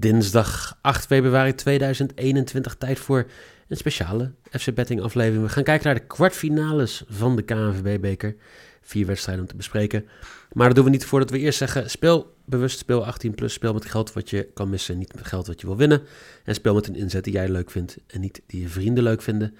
Dinsdag 0.00 0.78
8 0.80 1.06
februari 1.06 1.54
2021, 1.54 2.74
tijd 2.74 2.98
voor 2.98 3.26
een 3.68 3.76
speciale 3.76 4.32
FC 4.50 4.74
Betting 4.74 5.00
aflevering. 5.00 5.42
We 5.42 5.48
gaan 5.48 5.62
kijken 5.62 5.86
naar 5.86 5.94
de 5.94 6.06
kwartfinales 6.06 7.04
van 7.08 7.36
de 7.36 7.42
KNVB-beker. 7.42 8.36
Vier 8.80 9.06
wedstrijden 9.06 9.44
om 9.44 9.50
te 9.50 9.56
bespreken. 9.56 10.04
Maar 10.52 10.66
dat 10.66 10.76
doen 10.76 10.84
we 10.84 10.90
niet 10.90 11.04
voordat 11.04 11.30
we 11.30 11.38
eerst 11.38 11.58
zeggen, 11.58 11.90
speel 11.90 12.34
bewust, 12.44 12.78
speel 12.78 13.06
18 13.06 13.34
plus, 13.34 13.52
speel 13.52 13.72
met 13.72 13.84
geld 13.84 14.12
wat 14.12 14.30
je 14.30 14.48
kan 14.54 14.70
missen, 14.70 14.98
niet 14.98 15.14
met 15.14 15.26
geld 15.26 15.46
wat 15.46 15.60
je 15.60 15.66
wil 15.66 15.76
winnen. 15.76 16.02
En 16.44 16.54
speel 16.54 16.74
met 16.74 16.88
een 16.88 16.96
inzet 16.96 17.24
die 17.24 17.32
jij 17.32 17.48
leuk 17.48 17.70
vindt 17.70 17.98
en 18.06 18.20
niet 18.20 18.42
die 18.46 18.60
je 18.60 18.68
vrienden 18.68 19.04
leuk 19.04 19.22
vinden. 19.22 19.56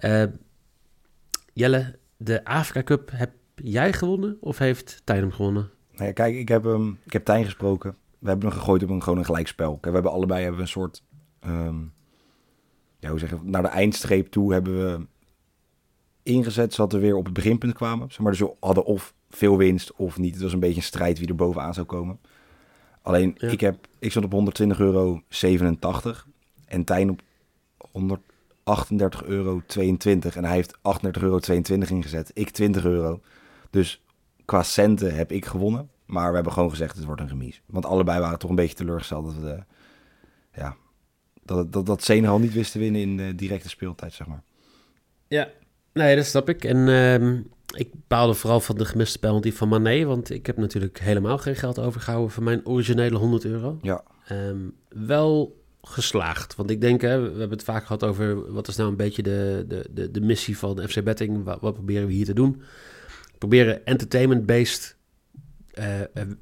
Uh, 0.00 0.22
Jelle, 1.52 1.98
de 2.16 2.44
Afrika 2.44 2.82
Cup, 2.82 3.10
heb 3.14 3.30
jij 3.54 3.92
gewonnen 3.92 4.36
of 4.40 4.58
heeft 4.58 5.02
Tijn 5.04 5.20
hem 5.20 5.32
gewonnen? 5.32 5.70
Nee, 5.96 6.12
kijk, 6.12 6.34
ik 6.34 6.48
heb, 6.48 6.64
um, 6.64 6.98
ik 7.04 7.12
heb 7.12 7.24
Tijn 7.24 7.44
gesproken 7.44 7.96
we 8.18 8.28
hebben 8.28 8.48
hem 8.48 8.58
gegooid 8.58 8.82
op 8.82 8.88
een, 8.88 9.02
gewoon 9.02 9.18
een 9.18 9.24
gelijkspel. 9.24 9.78
We 9.80 9.90
hebben 9.90 10.12
allebei 10.12 10.40
hebben 10.40 10.56
we 10.56 10.62
een 10.62 10.72
soort, 10.72 11.02
um, 11.46 11.92
ja, 12.98 13.10
hoe 13.10 13.18
zeg 13.18 13.30
je, 13.30 13.36
naar 13.42 13.62
de 13.62 13.68
eindstreep 13.68 14.26
toe 14.26 14.52
hebben 14.52 14.84
we 14.84 15.06
ingezet, 16.22 16.74
zodat 16.74 16.92
we 16.92 16.98
weer 16.98 17.16
op 17.16 17.24
het 17.24 17.34
beginpunt 17.34 17.74
kwamen. 17.74 18.10
Zeg 18.10 18.18
maar, 18.18 18.30
dus 18.30 18.40
we 18.40 18.52
hadden 18.60 18.84
of 18.84 19.14
veel 19.30 19.56
winst 19.56 19.92
of 19.96 20.18
niet. 20.18 20.34
Het 20.34 20.42
was 20.42 20.52
een 20.52 20.60
beetje 20.60 20.76
een 20.76 20.82
strijd 20.82 21.18
wie 21.18 21.28
er 21.28 21.34
bovenaan 21.34 21.74
zou 21.74 21.86
komen. 21.86 22.20
Alleen, 23.02 23.34
ik, 23.38 23.60
heb, 23.60 23.86
ik 23.98 24.10
stond 24.10 24.24
op 24.24 24.32
120 24.32 24.80
euro 24.80 25.22
87 25.28 26.26
en 26.66 26.84
Tijn 26.84 27.10
op 27.10 27.22
138 27.90 29.24
euro 29.24 29.62
22. 29.66 30.36
En 30.36 30.44
hij 30.44 30.54
heeft 30.54 30.78
38 30.82 31.22
euro 31.22 31.38
22 31.38 31.90
ingezet. 31.90 32.30
Ik 32.34 32.50
20 32.50 32.84
euro. 32.84 33.20
Dus 33.70 34.02
qua 34.44 34.62
centen 34.62 35.14
heb 35.14 35.32
ik 35.32 35.44
gewonnen. 35.44 35.90
Maar 36.08 36.28
we 36.28 36.34
hebben 36.34 36.52
gewoon 36.52 36.70
gezegd, 36.70 36.96
het 36.96 37.04
wordt 37.04 37.20
een 37.20 37.28
remise. 37.28 37.60
Want 37.66 37.86
allebei 37.86 38.20
waren 38.20 38.38
toch 38.38 38.50
een 38.50 38.56
beetje 38.56 38.74
teleurgesteld 38.74 39.24
dat 39.24 39.34
we 39.34 39.40
de, 39.40 39.62
ja, 40.52 40.76
dat, 41.42 41.72
dat, 41.72 41.86
dat 41.86 42.02
Senegal 42.02 42.38
niet 42.38 42.52
wisten 42.52 42.80
winnen 42.80 43.00
in 43.00 43.16
de 43.16 43.34
directe 43.34 43.68
speeltijd, 43.68 44.12
zeg 44.12 44.26
maar. 44.26 44.42
Ja, 45.26 45.48
nee, 45.92 46.16
dat 46.16 46.24
snap 46.24 46.48
ik. 46.48 46.64
En 46.64 46.76
uh, 46.76 47.38
ik 47.76 47.90
baalde 48.06 48.34
vooral 48.34 48.60
van 48.60 48.76
de 48.76 48.84
gemiste 48.84 49.18
penalty 49.18 49.52
van 49.52 49.68
Mané, 49.68 50.04
want 50.04 50.30
ik 50.30 50.46
heb 50.46 50.56
natuurlijk 50.56 50.98
helemaal 50.98 51.38
geen 51.38 51.56
geld 51.56 51.78
overgehouden 51.78 52.30
van 52.30 52.42
mijn 52.42 52.66
originele 52.66 53.16
100 53.16 53.44
euro. 53.44 53.78
Ja. 53.82 54.02
Um, 54.32 54.74
wel 54.88 55.62
geslaagd, 55.82 56.54
want 56.54 56.70
ik 56.70 56.80
denk, 56.80 57.00
hè, 57.00 57.20
we 57.20 57.28
hebben 57.28 57.50
het 57.50 57.64
vaak 57.64 57.82
gehad 57.82 58.04
over 58.04 58.52
wat 58.52 58.68
is 58.68 58.76
nou 58.76 58.90
een 58.90 58.96
beetje 58.96 59.22
de, 59.22 59.64
de, 59.68 59.88
de, 59.90 60.10
de 60.10 60.20
missie 60.20 60.58
van 60.58 60.76
de 60.76 60.88
FC 60.88 61.04
Betting, 61.04 61.44
wat, 61.44 61.60
wat 61.60 61.74
proberen 61.74 62.06
we 62.06 62.12
hier 62.12 62.24
te 62.24 62.34
doen? 62.34 62.62
Proberen 63.38 63.86
entertainment-based 63.86 64.96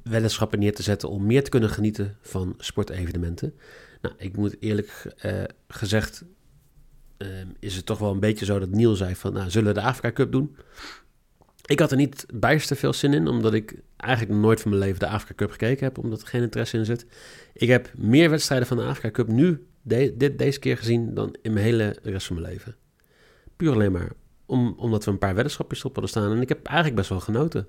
weddenschappen 0.03 0.59
neer 0.59 0.75
te 0.75 0.83
zetten 0.83 1.09
om 1.09 1.25
meer 1.25 1.43
te 1.43 1.49
kunnen 1.49 1.69
genieten 1.69 2.17
van 2.21 2.53
sportevenementen. 2.57 3.53
Nou, 4.01 4.15
ik 4.17 4.37
moet 4.37 4.55
eerlijk 4.59 5.15
uh, 5.25 5.43
gezegd, 5.67 6.23
uh, 7.17 7.27
is 7.59 7.75
het 7.75 7.85
toch 7.85 7.99
wel 7.99 8.11
een 8.11 8.19
beetje 8.19 8.45
zo 8.45 8.59
dat 8.59 8.69
Niel 8.69 8.95
zei 8.95 9.15
van, 9.15 9.33
nou, 9.33 9.49
zullen 9.49 9.73
we 9.73 9.79
de 9.79 9.85
Afrika 9.85 10.11
Cup 10.11 10.31
doen? 10.31 10.57
Ik 11.65 11.79
had 11.79 11.91
er 11.91 11.97
niet 11.97 12.25
bijster 12.33 12.75
veel 12.75 12.93
zin 12.93 13.13
in, 13.13 13.27
omdat 13.27 13.53
ik 13.53 13.81
eigenlijk 13.97 14.39
nooit 14.39 14.61
van 14.61 14.71
mijn 14.71 14.83
leven 14.83 14.99
de 14.99 15.07
Afrika 15.07 15.33
Cup 15.35 15.51
gekeken 15.51 15.83
heb, 15.83 15.97
omdat 15.97 16.21
er 16.21 16.27
geen 16.27 16.41
interesse 16.41 16.77
in 16.77 16.85
zit. 16.85 17.05
Ik 17.53 17.67
heb 17.67 17.91
meer 17.97 18.29
wedstrijden 18.29 18.67
van 18.67 18.77
de 18.77 18.83
Afrika 18.83 19.11
Cup 19.11 19.27
nu, 19.27 19.67
dit, 19.83 20.37
deze 20.37 20.59
keer 20.59 20.77
gezien, 20.77 21.13
dan 21.13 21.35
in 21.41 21.53
mijn 21.53 21.65
hele 21.65 21.97
rest 22.03 22.27
van 22.27 22.39
mijn 22.39 22.51
leven. 22.51 22.75
Puur 23.55 23.71
alleen 23.71 23.91
maar 23.91 24.11
om, 24.45 24.73
omdat 24.77 25.05
we 25.05 25.11
een 25.11 25.17
paar 25.17 25.35
weddenschapjes 25.35 25.85
op 25.85 25.91
hadden 25.91 26.09
staan. 26.09 26.31
En 26.31 26.41
ik 26.41 26.49
heb 26.49 26.65
eigenlijk 26.65 26.95
best 26.95 27.09
wel 27.09 27.19
genoten. 27.19 27.67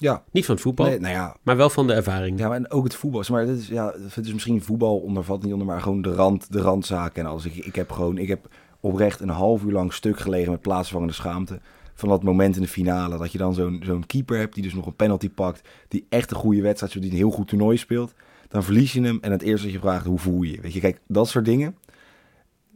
Ja. 0.00 0.22
Niet 0.30 0.44
van 0.44 0.54
het 0.54 0.64
voetbal, 0.64 0.86
nee, 0.86 1.00
nou 1.00 1.14
ja. 1.14 1.36
maar 1.42 1.56
wel 1.56 1.70
van 1.70 1.86
de 1.86 1.92
ervaring. 1.92 2.38
Ja, 2.38 2.54
en 2.54 2.70
ook 2.70 2.84
het 2.84 2.94
voetbal. 2.94 3.24
Maar 3.30 3.46
dit 3.46 3.58
is, 3.58 3.68
ja, 3.68 3.94
het 4.14 4.26
is 4.26 4.32
misschien 4.32 4.62
voetbal 4.62 4.98
ondervat 4.98 5.42
niet 5.42 5.52
onder, 5.52 5.66
maar 5.66 5.80
gewoon 5.80 6.02
de 6.02 6.14
rand, 6.14 6.52
de 6.52 6.60
randzaken 6.60 7.24
en 7.24 7.30
alles. 7.30 7.44
Ik, 7.44 7.54
ik 7.54 7.74
heb 7.74 7.90
gewoon, 7.90 8.18
ik 8.18 8.28
heb 8.28 8.48
oprecht 8.80 9.20
een 9.20 9.28
half 9.28 9.62
uur 9.62 9.72
lang 9.72 9.92
stuk 9.92 10.18
gelegen 10.18 10.50
met 10.50 10.60
plaatsvangende 10.60 11.12
schaamte. 11.12 11.60
Van 11.94 12.08
dat 12.08 12.22
moment 12.22 12.56
in 12.56 12.62
de 12.62 12.68
finale, 12.68 13.18
dat 13.18 13.32
je 13.32 13.38
dan 13.38 13.54
zo'n 13.54 13.82
zo'n 13.84 14.06
keeper 14.06 14.38
hebt 14.38 14.54
die 14.54 14.62
dus 14.62 14.74
nog 14.74 14.86
een 14.86 14.96
penalty 14.96 15.30
pakt, 15.30 15.68
die 15.88 16.06
echt 16.08 16.30
een 16.30 16.36
goede 16.36 16.62
wedstrijd, 16.62 16.92
die 16.92 17.10
een 17.10 17.16
heel 17.16 17.30
goed 17.30 17.48
toernooi 17.48 17.76
speelt. 17.76 18.14
Dan 18.48 18.62
verlies 18.62 18.92
je 18.92 19.02
hem 19.02 19.18
en 19.20 19.30
het 19.30 19.42
eerste 19.42 19.64
dat 19.64 19.74
je 19.74 19.80
vraagt, 19.80 20.06
hoe 20.06 20.18
voel 20.18 20.42
je 20.42 20.50
je? 20.50 20.60
Weet 20.60 20.72
je, 20.72 20.80
kijk, 20.80 21.00
dat 21.06 21.28
soort 21.28 21.44
dingen 21.44 21.76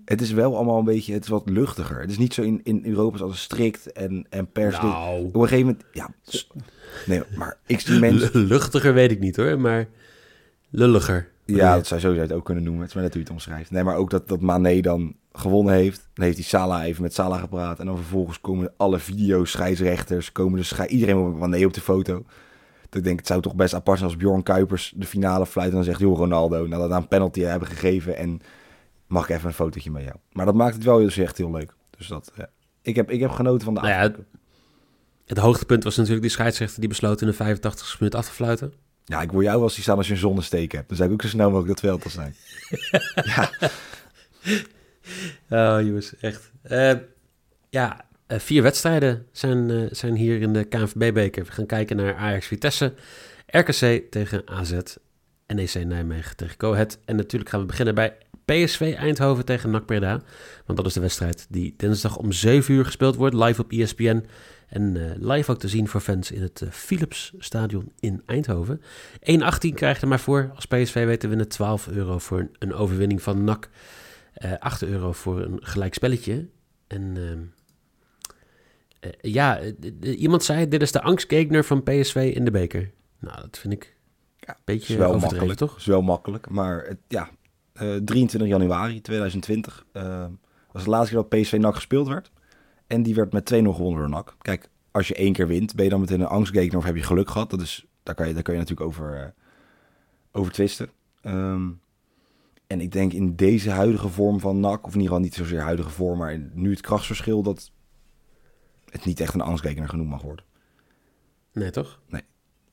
het 0.04 0.20
is 0.20 0.32
wel 0.32 0.56
allemaal 0.56 0.78
een 0.78 0.84
beetje, 0.84 1.12
het 1.12 1.22
is 1.22 1.28
wat 1.28 1.48
luchtiger. 1.50 2.00
Het 2.00 2.10
is 2.10 2.18
niet 2.18 2.34
zo 2.34 2.42
in, 2.42 2.60
in 2.62 2.82
Europa 2.84 3.18
als 3.18 3.42
strikt 3.42 3.92
en, 3.92 4.26
en 4.30 4.50
pers. 4.50 4.80
Nou. 4.80 5.24
Op 5.24 5.34
een 5.34 5.48
gegeven 5.48 5.66
moment, 5.66 5.84
ja. 5.92 6.10
Nee, 7.06 7.22
maar 7.36 7.56
ik 7.66 7.80
zie 7.80 7.98
mensen... 7.98 8.44
Luchtiger 8.46 8.94
weet 8.94 9.10
ik 9.10 9.20
niet 9.20 9.36
hoor, 9.36 9.60
maar 9.60 9.86
lulliger. 10.70 11.32
Ja, 11.44 11.74
dat 11.74 11.86
zou 11.86 12.00
zo 12.00 12.14
het 12.14 12.32
ook 12.32 12.44
kunnen 12.44 12.64
noemen. 12.64 12.80
Het 12.80 12.90
is 12.90 12.94
maar 12.94 13.04
net 13.04 13.12
hoe 13.12 13.22
je 13.22 13.28
het 13.28 13.36
omschrijft. 13.36 13.70
Nee, 13.70 13.82
maar 13.82 13.96
ook 13.96 14.10
dat, 14.10 14.28
dat 14.28 14.40
Mané 14.40 14.80
dan 14.80 15.14
gewonnen 15.32 15.74
heeft. 15.74 16.08
Dan 16.14 16.24
heeft 16.24 16.36
hij 16.36 16.46
Salah 16.46 16.84
even 16.84 17.02
met 17.02 17.14
Salah 17.14 17.40
gepraat. 17.40 17.78
En 17.78 17.86
dan 17.86 17.96
vervolgens 17.96 18.40
komen 18.40 18.72
alle 18.76 18.98
video's, 18.98 19.50
scheidsrechters, 19.50 20.32
komen 20.32 20.58
de 20.58 20.64
schei 20.64 20.88
iedereen 20.88 21.28
met 21.28 21.38
Mané 21.38 21.64
op 21.64 21.74
de 21.74 21.80
foto. 21.80 22.24
Dat 22.88 23.02
ik 23.02 23.04
denk, 23.04 23.18
het 23.18 23.26
zou 23.26 23.40
toch 23.40 23.54
best 23.54 23.74
apart 23.74 23.98
zijn 23.98 24.10
als 24.10 24.18
Bjorn 24.18 24.42
Kuipers 24.42 24.92
de 24.96 25.06
finale 25.06 25.46
fluit 25.46 25.68
en 25.68 25.74
dan 25.74 25.84
zegt, 25.84 26.00
joh 26.00 26.16
Ronaldo, 26.16 26.66
nadat 26.66 26.88
we 26.88 26.94
een 26.94 27.08
penalty 27.08 27.40
hebben 27.40 27.68
gegeven 27.68 28.16
en 28.16 28.40
mag 29.06 29.28
ik 29.28 29.36
even 29.36 29.48
een 29.48 29.54
fotootje 29.54 29.90
met 29.90 30.04
jou. 30.04 30.16
Maar 30.32 30.46
dat 30.46 30.54
maakt 30.54 30.74
het 30.74 30.84
wel 30.84 30.98
dus 30.98 31.16
echt 31.16 31.38
heel 31.38 31.50
leuk. 31.50 31.74
Dus 31.96 32.06
dat, 32.06 32.32
ja. 32.36 32.48
ik, 32.82 32.96
heb, 32.96 33.10
ik 33.10 33.20
heb 33.20 33.30
genoten 33.30 33.64
van 33.64 33.74
de 33.74 33.80
nou 33.80 33.92
ja, 33.92 34.00
het, 34.00 34.16
het, 35.26 35.38
hoogtepunt 35.38 35.84
was 35.84 35.96
natuurlijk 35.96 36.22
die 36.22 36.30
scheidsrechter 36.30 36.80
die 36.80 36.88
besloot 36.88 37.20
in 37.20 37.26
de 37.26 37.32
85 37.32 38.00
minuut 38.00 38.14
af 38.14 38.26
te 38.26 38.32
fluiten. 38.32 38.72
Ja, 39.04 39.22
ik 39.22 39.32
wil 39.32 39.42
jou 39.42 39.60
wel 39.60 39.68
zien 39.68 39.82
staan 39.82 39.96
als 39.96 40.06
je 40.06 40.12
een 40.12 40.18
zonnesteek 40.18 40.72
hebt. 40.72 40.88
Dan 40.88 40.96
zou 40.96 41.08
ik 41.08 41.14
ook 41.14 41.22
zo 41.22 41.28
snel 41.28 41.50
mogelijk 41.50 41.68
dat 41.68 41.80
veld 41.80 42.02
te 42.02 42.10
zijn. 42.10 42.34
ja. 43.34 43.50
Oh, 45.50 45.78
jongens, 45.80 46.16
echt. 46.16 46.52
Uh, 46.70 46.92
ja, 47.70 48.04
uh, 48.28 48.38
vier 48.38 48.62
wedstrijden 48.62 49.26
zijn, 49.32 49.68
uh, 49.68 49.86
zijn 49.90 50.14
hier 50.14 50.40
in 50.40 50.52
de 50.52 50.64
KNVB-beker. 50.64 51.44
We 51.44 51.52
gaan 51.52 51.66
kijken 51.66 51.96
naar 51.96 52.14
Ajax 52.14 52.46
Vitesse, 52.46 52.94
RKC 53.46 54.02
tegen 54.10 54.48
AZ, 54.48 54.80
NEC 55.46 55.84
Nijmegen 55.84 56.36
tegen 56.36 56.54
Go 56.58 56.72
Ahead. 56.72 56.98
En 57.04 57.16
natuurlijk 57.16 57.50
gaan 57.50 57.60
we 57.60 57.66
beginnen 57.66 57.94
bij 57.94 58.16
PSV 58.44 58.94
Eindhoven 58.96 59.44
tegen 59.44 59.70
NAC 59.70 59.86
Breda. 59.86 60.22
Want 60.66 60.78
dat 60.78 60.86
is 60.86 60.92
de 60.92 61.00
wedstrijd 61.00 61.46
die 61.50 61.74
dinsdag 61.76 62.16
om 62.16 62.32
7 62.32 62.74
uur 62.74 62.84
gespeeld 62.84 63.16
wordt, 63.16 63.34
live 63.34 63.60
op 63.60 63.72
ESPN. 63.72 64.24
En 64.68 64.94
uh, 64.94 65.10
live 65.18 65.50
ook 65.50 65.58
te 65.58 65.68
zien 65.68 65.88
voor 65.88 66.00
fans 66.00 66.30
in 66.30 66.42
het 66.42 66.60
uh, 66.60 66.70
Philips 66.70 67.32
Stadion 67.38 67.92
in 68.00 68.22
Eindhoven. 68.26 68.80
1,18 68.80 68.84
krijgt 69.74 70.02
er 70.02 70.08
maar 70.08 70.20
voor 70.20 70.50
als 70.54 70.66
PSV 70.66 71.04
weet 71.04 71.20
te 71.20 71.28
winnen. 71.28 71.48
12 71.48 71.88
euro 71.88 72.18
voor 72.18 72.48
een 72.58 72.74
overwinning 72.74 73.22
van 73.22 73.44
NAC. 73.44 73.68
Uh, 74.38 74.52
eh, 74.52 74.58
8 74.58 74.82
euro 74.82 75.12
voor 75.12 75.40
een 75.40 75.58
gelijk 75.62 75.94
spelletje. 75.94 76.48
En 76.86 77.16
ehm, 77.16 77.40
ja, 79.20 79.60
iemand 80.00 80.44
zei, 80.44 80.68
dit 80.68 80.82
is 80.82 80.92
de 80.92 81.02
angstgegner 81.02 81.64
van 81.64 81.82
PSV 81.82 82.32
in 82.34 82.44
de 82.44 82.50
beker. 82.50 82.90
Nou, 83.18 83.40
dat 83.40 83.58
vind 83.58 83.72
ik 83.72 83.96
ja, 84.38 84.52
een 84.54 84.62
beetje 84.64 84.96
wel 84.96 85.18
makkelijk, 85.18 85.58
toch? 85.58 85.76
Is 85.76 85.86
wel 85.86 86.02
makkelijk, 86.02 86.48
maar 86.48 86.84
het, 86.86 86.98
ja, 87.08 87.30
23 87.74 88.40
eh, 88.40 88.48
januari 88.48 89.00
2020 89.00 89.86
uh, 89.92 90.26
was 90.72 90.84
de 90.84 90.90
laatste 90.90 91.14
keer 91.14 91.24
dat 91.28 91.40
PSV 91.40 91.58
NAC 91.58 91.74
gespeeld 91.74 92.08
werd. 92.08 92.30
En 92.86 93.02
die 93.02 93.14
werd 93.14 93.32
met 93.32 93.54
2-0 93.54 93.56
gewonnen 93.56 94.00
door 94.00 94.08
NAC. 94.08 94.36
Kijk, 94.38 94.68
als 94.90 95.08
je 95.08 95.14
één 95.14 95.32
keer 95.32 95.46
wint, 95.46 95.74
ben 95.74 95.84
je 95.84 95.90
dan 95.90 96.00
meteen 96.00 96.20
een 96.20 96.26
angstgekner 96.26 96.78
of 96.78 96.84
heb 96.84 96.96
je 96.96 97.02
geluk 97.02 97.30
gehad? 97.30 97.50
Dat 97.50 97.60
is, 97.60 97.86
daar, 98.02 98.14
kan 98.14 98.28
je, 98.28 98.34
daar 98.34 98.42
kan 98.42 98.54
je 98.54 98.60
natuurlijk 98.60 98.88
over, 98.88 99.20
uh, 99.20 99.26
over 100.32 100.52
twisten. 100.52 100.90
Um, 101.22 101.80
en 102.66 102.80
ik 102.80 102.92
denk 102.92 103.12
in 103.12 103.36
deze 103.36 103.70
huidige 103.70 104.08
vorm 104.08 104.40
van 104.40 104.60
NAC, 104.60 104.86
of 104.86 104.94
in 104.94 105.00
ieder 105.00 105.02
geval 105.02 105.18
niet 105.18 105.34
zozeer 105.34 105.60
huidige 105.60 105.90
vorm, 105.90 106.18
maar 106.18 106.38
nu 106.52 106.70
het 106.70 106.80
krachtsverschil, 106.80 107.42
dat 107.42 107.70
het 108.90 109.04
niet 109.04 109.20
echt 109.20 109.34
een 109.34 109.40
angstgekner 109.40 109.88
genoemd 109.88 110.10
mag 110.10 110.22
worden. 110.22 110.44
Nee, 111.52 111.70
toch? 111.70 112.00
Nee. 112.08 112.22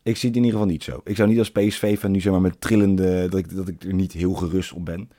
Ik 0.03 0.18
zie 0.18 0.30
het 0.30 0.38
in 0.38 0.44
ieder 0.44 0.59
geval 0.59 0.74
niet 0.74 0.83
zo. 0.83 1.01
Ik 1.03 1.15
zou 1.15 1.30
niet 1.30 1.39
als 1.39 1.51
PSV 1.51 2.00
van 2.00 2.12
nu 2.12 2.19
zeg 2.21 2.31
maar 2.31 2.42
met 2.42 2.62
trillende, 2.62 3.27
dat 3.30 3.39
ik, 3.39 3.56
dat 3.56 3.68
ik 3.68 3.83
er 3.83 3.94
niet 3.94 4.12
heel 4.12 4.33
gerust 4.33 4.71
op 4.74 4.86
ben. 4.86 5.09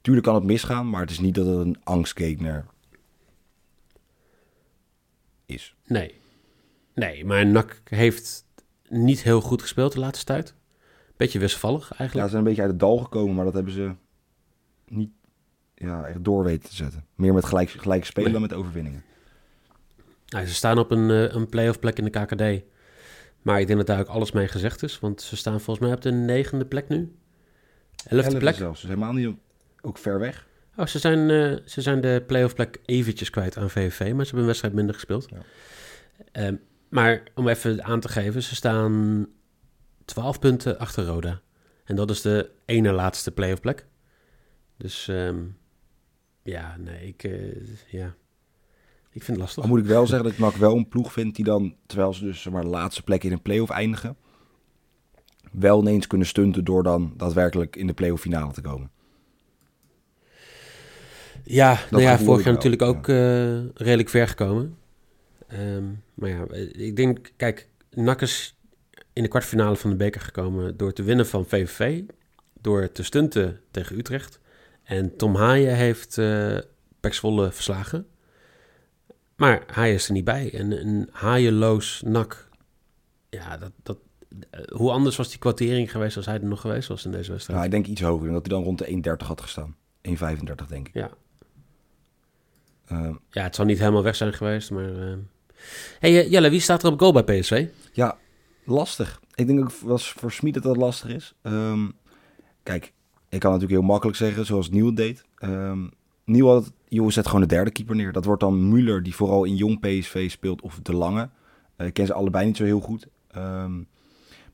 Tuurlijk 0.00 0.26
kan 0.26 0.34
het 0.34 0.44
misgaan, 0.44 0.90
maar 0.90 1.00
het 1.00 1.10
is 1.10 1.20
niet 1.20 1.34
dat 1.34 1.46
het 1.46 1.56
een 1.56 1.76
angstgekner 1.84 2.66
is. 5.46 5.74
Nee. 5.86 6.14
Nee, 6.94 7.24
maar 7.24 7.46
NAC 7.46 7.80
heeft 7.84 8.44
niet 8.88 9.22
heel 9.22 9.40
goed 9.40 9.62
gespeeld 9.62 9.92
de 9.92 9.98
laatste 9.98 10.24
tijd. 10.24 10.54
Beetje 11.16 11.38
wisselvallig 11.38 11.88
Ja, 11.90 11.96
eigenlijk. 11.98 12.28
ze 12.28 12.30
zijn 12.34 12.42
een 12.42 12.48
beetje 12.48 12.62
uit 12.62 12.70
het 12.70 12.80
dal 12.80 12.98
gekomen, 12.98 13.34
maar 13.34 13.44
dat 13.44 13.54
hebben 13.54 13.72
ze 13.72 13.94
niet 14.88 15.10
ja, 15.74 16.04
echt 16.06 16.24
door 16.24 16.44
weten 16.44 16.68
te 16.68 16.74
zetten. 16.76 17.04
Meer 17.14 17.34
met 17.34 17.44
gelijk, 17.44 17.70
gelijk 17.70 18.04
spelen 18.04 18.30
Nee. 18.32 18.40
dan 18.40 18.48
met 18.48 18.58
overwinningen. 18.58 19.04
Nou, 20.26 20.46
ze 20.46 20.54
staan 20.54 20.78
op 20.78 20.90
een, 20.90 21.10
eh, 21.10 21.34
een 21.34 21.48
play-off 21.48 21.78
plek 21.78 21.98
in 21.98 22.04
de 22.04 22.10
KKD. 22.10 22.64
Maar 23.44 23.60
ik 23.60 23.66
denk 23.66 23.78
dat 23.78 23.86
daar 23.86 24.00
ook 24.00 24.08
alles 24.08 24.32
mee 24.32 24.48
gezegd 24.48 24.82
is. 24.82 25.00
Want 25.00 25.22
ze 25.22 25.36
staan 25.36 25.60
volgens 25.60 25.86
mij 25.86 25.94
op 25.94 26.02
de 26.02 26.12
negende 26.12 26.66
plek 26.66 26.88
nu. 26.88 27.14
Elfde 27.96 28.22
Elfde 28.22 28.38
plek. 28.38 28.54
zelfs, 28.54 28.80
dus 28.80 28.90
helemaal 28.90 29.12
niet 29.12 29.36
ook 29.80 29.98
ver 29.98 30.18
weg. 30.18 30.46
Oh, 30.76 30.86
ze 30.86 30.98
zijn, 30.98 31.30
eh, 31.30 31.66
ze 31.66 31.80
zijn 31.80 32.00
de 32.00 32.22
play-off 32.26 32.54
plek 32.54 32.80
eventjes 32.84 33.30
kwijt 33.30 33.56
aan 33.56 33.70
VVV. 33.70 33.98
Maar 33.98 34.08
ze 34.08 34.22
hebben 34.24 34.38
een 34.38 34.46
wedstrijd 34.46 34.74
minder 34.74 34.94
gespeeld. 34.94 35.28
Ja. 35.30 35.38
Ehm, 36.32 36.56
maar 36.88 37.22
om 37.34 37.48
even 37.48 37.84
aan 37.84 38.00
te 38.00 38.08
geven. 38.08 38.42
Ze 38.42 38.54
staan 38.54 39.26
12 40.04 40.38
punten 40.38 40.78
achter 40.78 41.04
Roda. 41.04 41.40
En 41.84 41.96
dat 41.96 42.10
is 42.10 42.20
de 42.20 42.50
ene 42.64 42.92
laatste 42.92 43.30
play-off 43.30 43.60
plek. 43.60 43.86
Dus 44.76 45.08
ehm, 45.08 45.42
ja, 46.42 46.76
nee, 46.76 47.06
ik, 47.06 47.24
eh, 47.24 47.90
ja. 47.90 48.14
Ik 49.14 49.22
vind 49.22 49.26
het 49.26 49.46
lastig. 49.46 49.62
Al 49.62 49.68
moet 49.68 49.78
ik 49.78 49.84
wel 49.84 50.06
zeggen 50.06 50.24
dat 50.24 50.32
ik 50.32 50.38
NAC 50.38 50.54
wel 50.54 50.76
een 50.76 50.88
ploeg 50.88 51.12
vind 51.12 51.36
die 51.36 51.44
dan, 51.44 51.74
terwijl 51.86 52.14
ze 52.14 52.24
dus 52.24 52.48
maar, 52.48 52.62
de 52.62 52.68
laatste 52.68 53.02
plek 53.02 53.24
in 53.24 53.32
een 53.32 53.42
play-off 53.42 53.70
eindigen, 53.70 54.16
wel 55.52 55.80
ineens 55.80 56.06
kunnen 56.06 56.26
stunten 56.26 56.64
door 56.64 56.82
dan 56.82 57.14
daadwerkelijk 57.16 57.76
in 57.76 57.86
de 57.86 57.92
play-off 57.92 58.22
finale 58.22 58.52
te 58.52 58.60
komen. 58.60 58.90
Ja, 61.44 61.78
nou 61.90 62.02
ja, 62.02 62.18
vorig 62.18 62.44
jaar 62.44 62.54
natuurlijk 62.54 62.82
ook 62.82 63.08
eh, 63.08 63.66
redelijk 63.74 64.08
ver 64.08 64.28
gekomen. 64.28 64.76
Ehm, 65.46 65.84
maar 66.14 66.30
ja, 66.30 66.46
eh, 66.46 66.86
ik 66.86 66.96
denk, 66.96 67.32
kijk, 67.36 67.68
NAC 67.90 68.20
is 68.20 68.58
in 69.12 69.22
de 69.22 69.28
kwartfinale 69.28 69.76
van 69.76 69.90
de 69.90 69.96
beker 69.96 70.20
gekomen 70.20 70.76
door 70.76 70.92
te 70.92 71.02
winnen 71.02 71.26
van 71.26 71.46
VVV, 71.46 72.02
door 72.60 72.92
te 72.92 73.02
stunten 73.02 73.60
tegen 73.70 73.98
Utrecht. 73.98 74.40
En 74.82 75.16
Tom 75.16 75.34
Haaien 75.34 75.74
heeft 75.74 76.18
eh 76.18 76.58
Pek 77.00 77.14
Zwolle 77.14 77.52
verslagen. 77.52 78.06
Maar 79.36 79.62
Haaien 79.66 79.94
is 79.94 80.06
er 80.06 80.12
niet 80.12 80.24
bij. 80.24 80.52
En 80.54 80.86
een 80.86 81.08
Haaienloos 81.12 82.02
NAC, 82.06 82.48
ja, 83.30 83.56
dat, 83.56 83.70
dat, 83.82 83.98
eh, 84.50 84.60
hoe 84.72 84.90
anders 84.90 85.16
was 85.16 85.28
die 85.28 85.38
kwartering 85.38 85.90
geweest 85.90 86.16
als 86.16 86.26
hij 86.26 86.34
er 86.40 86.44
nog 86.46 86.60
geweest 86.60 86.88
was 86.88 87.04
in 87.04 87.10
deze 87.10 87.30
wedstrijd? 87.30 87.58
Nou, 87.58 87.64
ik 87.64 87.74
denk 87.74 87.86
iets 87.86 88.00
hoger, 88.08 88.32
dat 88.32 88.46
hij 88.46 88.54
dan 88.56 88.64
rond 88.64 88.78
de 88.78 88.86
1,30 89.20 89.26
had 89.26 89.40
gestaan. 89.40 89.76
1,35 90.02 90.66
denk 90.68 90.88
ik. 90.88 90.94
Ja. 90.94 91.10
Ehm, 92.86 93.14
Ja, 93.30 93.42
het 93.42 93.54
zal 93.54 93.64
niet 93.64 93.78
helemaal 93.78 94.02
weg 94.02 94.16
zijn 94.16 94.32
geweest, 94.34 94.70
maar... 94.70 95.08
eh. 95.10 95.16
hey, 95.98 96.20
eh, 96.24 96.30
Jelle, 96.30 96.50
wie 96.50 96.60
staat 96.60 96.82
er 96.82 96.92
op 96.92 96.98
goal 97.00 97.12
bij 97.12 97.22
PSV? 97.40 97.66
Ja, 97.92 98.18
lastig. 98.64 99.20
Ik 99.34 99.46
denk 99.46 99.60
ook 99.60 99.72
was 99.72 100.12
voor 100.12 100.32
Smit 100.32 100.54
dat 100.54 100.62
dat 100.62 100.76
lastig 100.76 101.10
is. 101.10 101.34
Ehm, 101.42 101.88
kijk, 102.62 102.92
ik 103.28 103.40
kan 103.40 103.52
natuurlijk 103.52 103.80
heel 103.80 103.88
makkelijk 103.88 104.16
zeggen, 104.16 104.46
zoals 104.46 104.70
Nieuw 104.70 104.92
deed. 104.92 105.24
Ehm 105.36 105.86
Nieuw 106.24 106.46
had, 106.46 106.72
joh, 106.94 107.10
zet 107.10 107.26
gewoon 107.26 107.40
de 107.40 107.46
derde 107.46 107.70
keeper 107.70 107.96
neer. 107.96 108.12
Dat 108.12 108.24
wordt 108.24 108.40
dan 108.40 108.72
Müller, 108.72 109.02
die 109.02 109.14
vooral 109.14 109.44
in 109.44 109.56
jong 109.56 109.80
PSV 109.80 110.30
speelt, 110.30 110.60
of 110.60 110.78
De 110.82 110.94
Lange. 110.94 111.28
Eh, 111.76 111.86
ik 111.86 111.92
ken 111.92 112.06
ze 112.06 112.12
allebei 112.12 112.46
niet 112.46 112.56
zo 112.56 112.64
heel 112.64 112.80
goed. 112.80 113.06
Ehm, 113.30 113.76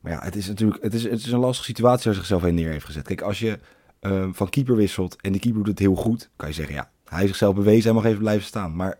maar 0.01 0.11
ja, 0.11 0.19
het 0.23 0.35
is 0.35 0.47
natuurlijk 0.47 0.83
het 0.83 0.93
is, 0.93 1.03
het 1.03 1.19
is 1.19 1.31
een 1.31 1.39
lastige 1.39 1.65
situatie 1.65 2.03
hij 2.03 2.13
zichzelf 2.13 2.41
heen 2.41 2.55
neer 2.55 2.71
heeft 2.71 2.85
gezet. 2.85 3.07
Kijk, 3.07 3.21
als 3.21 3.39
je 3.39 3.59
ehm, 3.99 4.31
van 4.31 4.49
keeper 4.49 4.75
wisselt 4.75 5.21
en 5.21 5.31
de 5.31 5.39
keeper 5.39 5.59
doet 5.59 5.69
het 5.69 5.79
heel 5.79 5.95
goed, 5.95 6.29
kan 6.35 6.47
je 6.47 6.53
zeggen, 6.53 6.75
ja, 6.75 6.91
hij 7.05 7.17
heeft 7.17 7.29
zichzelf 7.29 7.55
bewezen, 7.55 7.83
hij 7.83 7.93
mag 7.93 8.05
even 8.05 8.19
blijven 8.19 8.45
staan. 8.45 8.75
Maar 8.75 8.99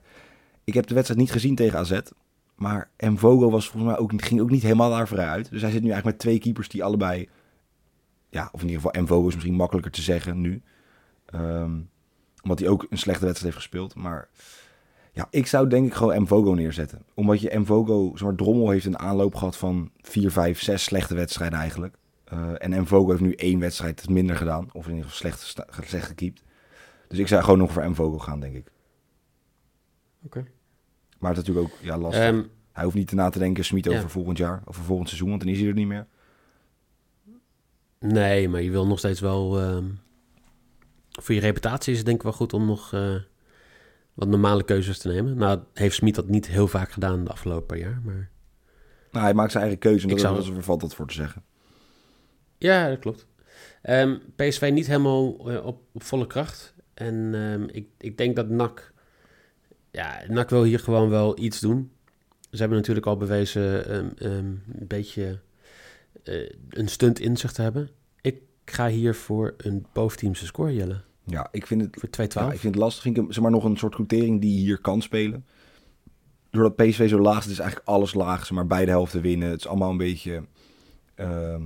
ik 0.63 0.73
heb 0.73 0.87
de 0.87 0.93
wedstrijd 0.93 1.21
niet 1.21 1.31
gezien 1.31 1.55
tegen 1.55 1.79
AZ. 1.79 1.99
Maar 2.55 2.89
Mvogo 2.97 3.49
was 3.49 3.69
volgens 3.69 3.91
mij 3.91 4.01
ook, 4.01 4.11
ging 4.17 4.41
ook 4.41 4.49
niet 4.49 4.61
helemaal 4.61 4.89
daar 4.89 5.07
vooruit. 5.07 5.49
Dus 5.49 5.61
hij 5.61 5.71
zit 5.71 5.81
nu 5.81 5.89
eigenlijk 5.89 6.17
met 6.17 6.19
twee 6.19 6.39
keepers 6.39 6.69
die 6.69 6.83
allebei... 6.83 7.29
Ja, 8.29 8.49
of 8.51 8.61
in 8.61 8.67
ieder 8.67 8.81
geval 8.81 9.01
Mvogo 9.01 9.27
is 9.27 9.33
misschien 9.33 9.55
makkelijker 9.55 9.91
te 9.91 10.01
zeggen 10.01 10.41
nu. 10.41 10.61
Ehm, 11.25 11.71
omdat 12.43 12.59
hij 12.59 12.67
ook 12.67 12.85
een 12.89 12.97
slechte 12.97 13.25
wedstrijd 13.25 13.53
heeft 13.53 13.65
gespeeld. 13.65 13.95
Maar 13.95 14.29
ja, 15.13 15.27
ik 15.29 15.47
zou 15.47 15.67
denk 15.69 15.87
ik 15.87 15.93
gewoon 15.93 16.21
Mvogo 16.21 16.53
neerzetten. 16.53 17.01
Omdat 17.13 17.41
je 17.41 17.59
Mvogo, 17.59 18.09
zeg 18.13 18.21
maar, 18.27 18.35
Drommel 18.35 18.69
heeft 18.69 18.85
een 18.85 18.99
aanloop 18.99 19.35
gehad 19.35 19.57
van 19.57 19.91
4, 20.01 20.31
5, 20.31 20.61
6 20.61 20.83
slechte 20.83 21.15
wedstrijden 21.15 21.59
eigenlijk. 21.59 21.95
Eh, 22.23 22.49
en 22.57 22.81
Mvogo 22.81 23.09
heeft 23.09 23.21
nu 23.21 23.33
één 23.33 23.59
wedstrijd 23.59 24.09
minder 24.09 24.35
gedaan. 24.35 24.69
Of 24.73 24.85
in 24.87 24.93
ieder 24.95 25.09
geval 25.09 25.31
slecht, 25.31 25.55
slecht 25.87 26.05
gekiept. 26.05 26.43
Dus 27.07 27.19
ik 27.19 27.27
zou 27.27 27.43
gewoon 27.43 27.59
nog 27.59 27.71
voor 27.71 27.89
Mvogo 27.89 28.17
gaan, 28.19 28.39
denk 28.39 28.55
ik. 28.55 28.71
Oké. 30.25 30.45
Maar 31.19 31.29
het 31.35 31.39
is 31.41 31.47
natuurlijk 31.47 31.73
ook 31.73 31.79
ja, 31.81 31.97
lastig. 31.97 32.23
Ehm, 32.23 32.43
Hij 32.71 32.83
hoeft 32.83 32.95
niet 32.95 33.07
te 33.07 33.15
na 33.15 33.29
te 33.29 33.39
denken, 33.39 33.65
Smit, 33.65 33.85
Ja. 33.85 33.97
over 33.97 34.09
volgend 34.09 34.37
jaar. 34.37 34.61
Over 34.65 34.83
volgend 34.83 35.07
seizoen, 35.07 35.29
want 35.29 35.41
dan 35.41 35.49
is 35.51 35.59
hij 35.59 35.67
er 35.67 35.73
niet 35.73 35.87
meer. 35.87 36.07
nee, 37.99 38.49
maar 38.49 38.61
je 38.61 38.71
wil 38.71 38.87
nog 38.87 38.97
steeds 38.99 39.19
wel... 39.19 39.59
ehm, 39.59 39.85
voor 41.11 41.35
je 41.35 41.41
reputatie 41.41 41.91
is 41.91 41.97
het 41.97 42.05
denk 42.05 42.17
ik 42.17 42.23
wel 42.23 42.33
goed 42.33 42.53
om 42.53 42.65
nog 42.65 42.93
eh, 42.93 43.15
wat 44.13 44.27
normale 44.27 44.63
keuzes 44.63 44.97
te 44.97 45.07
nemen. 45.07 45.37
Nou, 45.37 45.59
heeft 45.73 45.95
Smit 45.95 46.15
dat 46.15 46.27
niet 46.27 46.47
heel 46.47 46.67
vaak 46.67 46.91
gedaan 46.91 47.23
de 47.23 47.31
afgelopen 47.31 47.65
paar 47.65 47.77
jaar, 47.77 48.01
maar... 48.05 48.29
Nou, 49.11 49.23
hij 49.25 49.33
maakt 49.33 49.51
zijn 49.51 49.63
eigen 49.63 49.81
keuze 49.81 50.03
en 50.03 50.09
dat 50.09 50.19
zou- 50.19 50.39
is 50.39 50.47
er 50.47 50.63
valt 50.63 50.81
dat 50.81 50.95
voor 50.95 51.07
te 51.07 51.13
zeggen. 51.13 51.43
Ja, 52.57 52.89
dat 52.89 52.99
klopt. 52.99 53.25
Ehm, 53.81 54.17
PSV 54.35 54.69
niet 54.73 54.87
helemaal 54.87 55.49
eh, 55.49 55.65
op, 55.65 55.81
op 55.91 56.03
volle 56.03 56.27
kracht. 56.27 56.73
En 56.93 57.31
ehm, 57.33 57.67
ik, 57.71 57.87
ik 57.97 58.17
denk 58.17 58.35
dat 58.35 58.49
NAC... 58.49 58.93
Ja, 59.91 60.21
NAC 60.27 60.49
wil 60.49 60.63
hier 60.63 60.79
gewoon 60.79 61.09
wel 61.09 61.39
iets 61.39 61.59
doen. 61.59 61.91
Ze 62.51 62.57
hebben 62.57 62.77
natuurlijk 62.77 63.05
al 63.05 63.17
bewezen 63.17 63.85
ehm, 63.85 64.05
een 64.17 64.87
beetje 64.87 65.39
eh, 66.23 66.49
een 66.69 66.87
stunt 66.87 67.19
in 67.19 67.37
zich 67.37 67.51
te 67.51 67.61
hebben. 67.61 67.89
Ik 68.21 68.41
ga 68.65 68.87
hier 68.87 69.15
voor 69.15 69.53
een 69.57 69.85
boventeamse 69.93 70.45
score, 70.45 70.73
Jelle. 70.73 71.01
Ja, 71.23 71.47
ik 71.51 71.67
vind 71.67 71.81
het, 71.81 71.97
Voor 71.99 72.09
2-12. 72.09 72.11
ja, 72.33 72.51
ik 72.51 72.59
vind 72.59 72.73
het 72.73 72.83
lastig. 72.83 73.03
Vind 73.03 73.17
ik, 73.17 73.25
zeg 73.29 73.43
maar 73.43 73.51
nog 73.51 73.63
een 73.63 73.77
soort 73.77 73.93
groepering 73.93 74.41
die 74.41 74.57
hier 74.59 74.77
kan 74.81 75.01
spelen. 75.01 75.45
Doordat 76.49 76.75
PSV 76.75 77.09
zo 77.09 77.19
laag 77.19 77.45
is, 77.45 77.51
is 77.51 77.59
eigenlijk 77.59 77.89
alles 77.89 78.13
laag. 78.13 78.39
Zeg 78.39 78.51
maar 78.51 78.67
beide 78.67 78.91
helften 78.91 79.21
winnen. 79.21 79.49
Het 79.49 79.59
is 79.59 79.67
allemaal 79.67 79.89
een 79.89 79.97
beetje 79.97 80.43
ehm, 81.15 81.61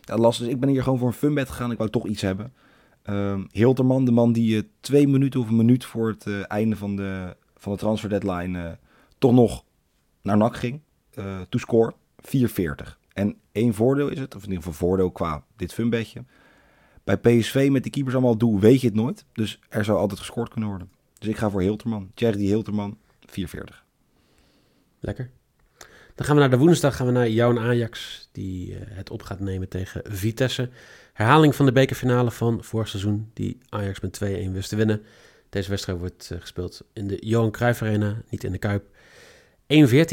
ja, 0.00 0.16
lastig. 0.16 0.44
Dus 0.44 0.54
ik 0.54 0.60
ben 0.60 0.68
hier 0.68 0.82
gewoon 0.82 0.98
voor 0.98 1.08
een 1.08 1.14
funbed 1.14 1.48
gegaan. 1.48 1.70
Ik 1.70 1.78
wou 1.78 1.90
toch 1.90 2.06
iets 2.06 2.22
hebben. 2.22 2.52
Ehm 3.02 3.44
Hilterman, 3.50 4.04
de 4.04 4.10
man 4.10 4.32
die 4.32 4.56
eh, 4.56 4.62
twee 4.80 5.08
minuten 5.08 5.40
of 5.40 5.48
een 5.48 5.56
minuut 5.56 5.84
voor 5.84 6.08
het 6.08 6.26
eh, 6.26 6.50
einde 6.50 6.76
van 6.76 6.96
de, 6.96 7.36
van 7.56 7.72
de 7.72 7.78
transfer 7.78 8.08
deadline 8.08 8.58
eh, 8.68 8.72
toch 9.18 9.32
nog 9.32 9.64
naar 10.22 10.36
NAC 10.36 10.56
ging. 10.56 10.80
eh 11.10 11.40
to 11.48 11.58
score 11.58 11.94
4,40. 12.36 12.96
En 13.14 13.36
één 13.52 13.74
voordeel 13.74 14.08
is 14.08 14.18
het, 14.18 14.34
of 14.34 14.42
in 14.42 14.48
ieder 14.48 14.64
geval 14.64 14.88
voordeel 14.88 15.10
qua 15.10 15.44
dit 15.56 15.72
funbedje. 15.72 16.24
Bij 17.04 17.16
PSV 17.16 17.68
met 17.70 17.82
die 17.82 17.92
keepers 17.92 18.14
allemaal 18.14 18.36
doel 18.36 18.60
weet 18.60 18.80
je 18.80 18.86
het 18.86 18.96
nooit. 18.96 19.24
Dus 19.32 19.60
er 19.68 19.84
zou 19.84 19.98
altijd 19.98 20.18
gescoord 20.18 20.50
kunnen 20.50 20.68
worden. 20.68 20.90
Dus 21.18 21.28
ik 21.28 21.36
ga 21.36 21.50
voor 21.50 21.60
Hilterman. 21.60 22.10
Thierry 22.14 22.44
Hilterman, 22.44 22.98
4,40. 23.26 23.84
Lekker. 25.00 25.30
Dan 26.14 26.26
gaan 26.26 26.34
we 26.34 26.40
naar 26.40 26.50
de 26.50 26.58
woensdag, 26.58 26.96
gaan 26.96 27.06
we 27.06 27.12
naar 27.12 27.28
jouw 27.28 27.58
Ajax, 27.58 28.28
die 28.32 28.74
eh, 28.74 28.80
het 28.96 29.10
op 29.10 29.22
gaat 29.22 29.40
nemen 29.40 29.68
tegen 29.68 30.02
Vitesse. 30.04 30.70
Herhaling 31.12 31.54
van 31.54 31.66
de 31.66 31.72
bekerfinale 31.72 32.30
van 32.30 32.64
vorig 32.64 32.88
seizoen, 32.88 33.30
die 33.32 33.58
Ajax 33.68 34.00
met 34.00 34.20
2-1 34.24 34.26
wist 34.50 34.68
te 34.68 34.76
winnen. 34.76 35.02
Deze 35.48 35.70
wedstrijd 35.70 35.98
wordt 35.98 36.30
eh, 36.30 36.40
gespeeld 36.40 36.84
in 36.92 37.06
de 37.06 37.26
Johan 37.26 37.50
Cruijff 37.50 37.82
Arena, 37.82 38.22
niet 38.30 38.44
in 38.44 38.52
de 38.52 38.58
Kuip. 38.58 38.93
1-14 39.64 39.66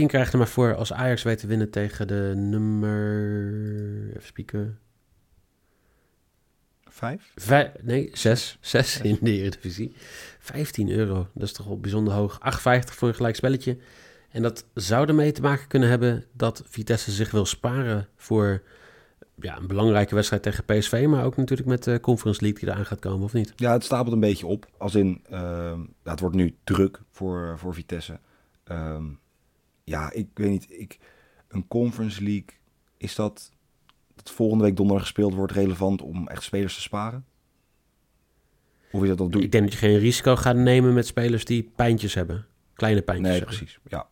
krijgt 0.05 0.31
er 0.31 0.37
maar 0.37 0.47
voor 0.47 0.75
als 0.75 0.93
Ajax 0.93 1.23
weet 1.23 1.39
te 1.39 1.47
winnen 1.47 1.69
tegen 1.69 2.07
de 2.07 2.33
nummer... 2.35 4.09
Even 4.09 4.27
spieken. 4.27 4.79
Vijf? 6.89 7.31
Vij- 7.35 7.71
nee, 7.81 8.09
6. 8.13 8.57
6 8.61 9.01
in 9.01 9.17
de 9.21 9.31
Eredivisie. 9.31 9.93
15 10.39 10.89
euro, 10.89 11.27
dat 11.33 11.43
is 11.43 11.53
toch 11.53 11.65
wel 11.65 11.79
bijzonder 11.79 12.13
hoog. 12.13 12.39
8,50 12.55 12.59
voor 12.93 13.07
een 13.07 13.15
gelijk 13.15 13.35
spelletje. 13.35 13.77
En 14.29 14.41
dat 14.41 14.65
zou 14.73 15.07
ermee 15.07 15.31
te 15.31 15.41
maken 15.41 15.67
kunnen 15.67 15.89
hebben 15.89 16.25
dat 16.33 16.63
Vitesse 16.65 17.11
zich 17.11 17.31
wil 17.31 17.45
sparen 17.45 18.07
voor 18.15 18.61
ja, 19.35 19.57
een 19.57 19.67
belangrijke 19.67 20.15
wedstrijd 20.15 20.43
tegen 20.43 20.65
PSV. 20.65 21.05
Maar 21.09 21.25
ook 21.25 21.37
natuurlijk 21.37 21.69
met 21.69 21.83
de 21.83 21.99
Conference 21.99 22.41
League 22.41 22.59
die 22.59 22.69
eraan 22.69 22.85
gaat 22.85 22.99
komen, 22.99 23.23
of 23.23 23.33
niet? 23.33 23.53
Ja, 23.55 23.71
het 23.73 23.83
stapelt 23.83 24.13
een 24.13 24.19
beetje 24.19 24.47
op. 24.47 24.67
Als 24.77 24.95
in, 24.95 25.21
ja, 25.29 25.77
het 26.03 26.19
wordt 26.19 26.35
nu 26.35 26.55
druk 26.63 27.01
voor, 27.11 27.55
voor 27.57 27.73
Vitesse. 27.73 28.19
Ehm, 28.63 29.05
ja, 29.83 30.11
ik 30.11 30.27
weet 30.33 30.49
niet. 30.49 30.65
Ik, 30.69 30.99
een 31.47 31.67
Conference 31.67 32.23
League, 32.23 32.49
is 32.97 33.15
dat 33.15 33.51
dat 34.15 34.31
volgende 34.31 34.63
week 34.63 34.75
donderdag 34.75 35.05
gespeeld 35.05 35.33
wordt 35.33 35.53
relevant 35.53 36.01
om 36.01 36.27
echt 36.27 36.43
spelers 36.43 36.75
te 36.75 36.81
sparen? 36.81 37.25
Of 38.91 39.01
is 39.01 39.07
dat 39.07 39.17
dat 39.17 39.31
doe 39.31 39.41
Ik 39.41 39.51
denk 39.51 39.63
dat 39.63 39.73
je 39.73 39.79
geen 39.79 39.97
risico 39.97 40.35
gaat 40.35 40.55
nemen 40.55 40.93
met 40.93 41.07
spelers 41.07 41.45
die 41.45 41.71
pijntjes 41.75 42.13
hebben. 42.13 42.45
Kleine 42.73 43.01
pijntjes 43.01 43.29
Nee, 43.29 43.39
hebben. 43.39 43.57
precies. 43.57 43.79
Ja. 43.87 44.07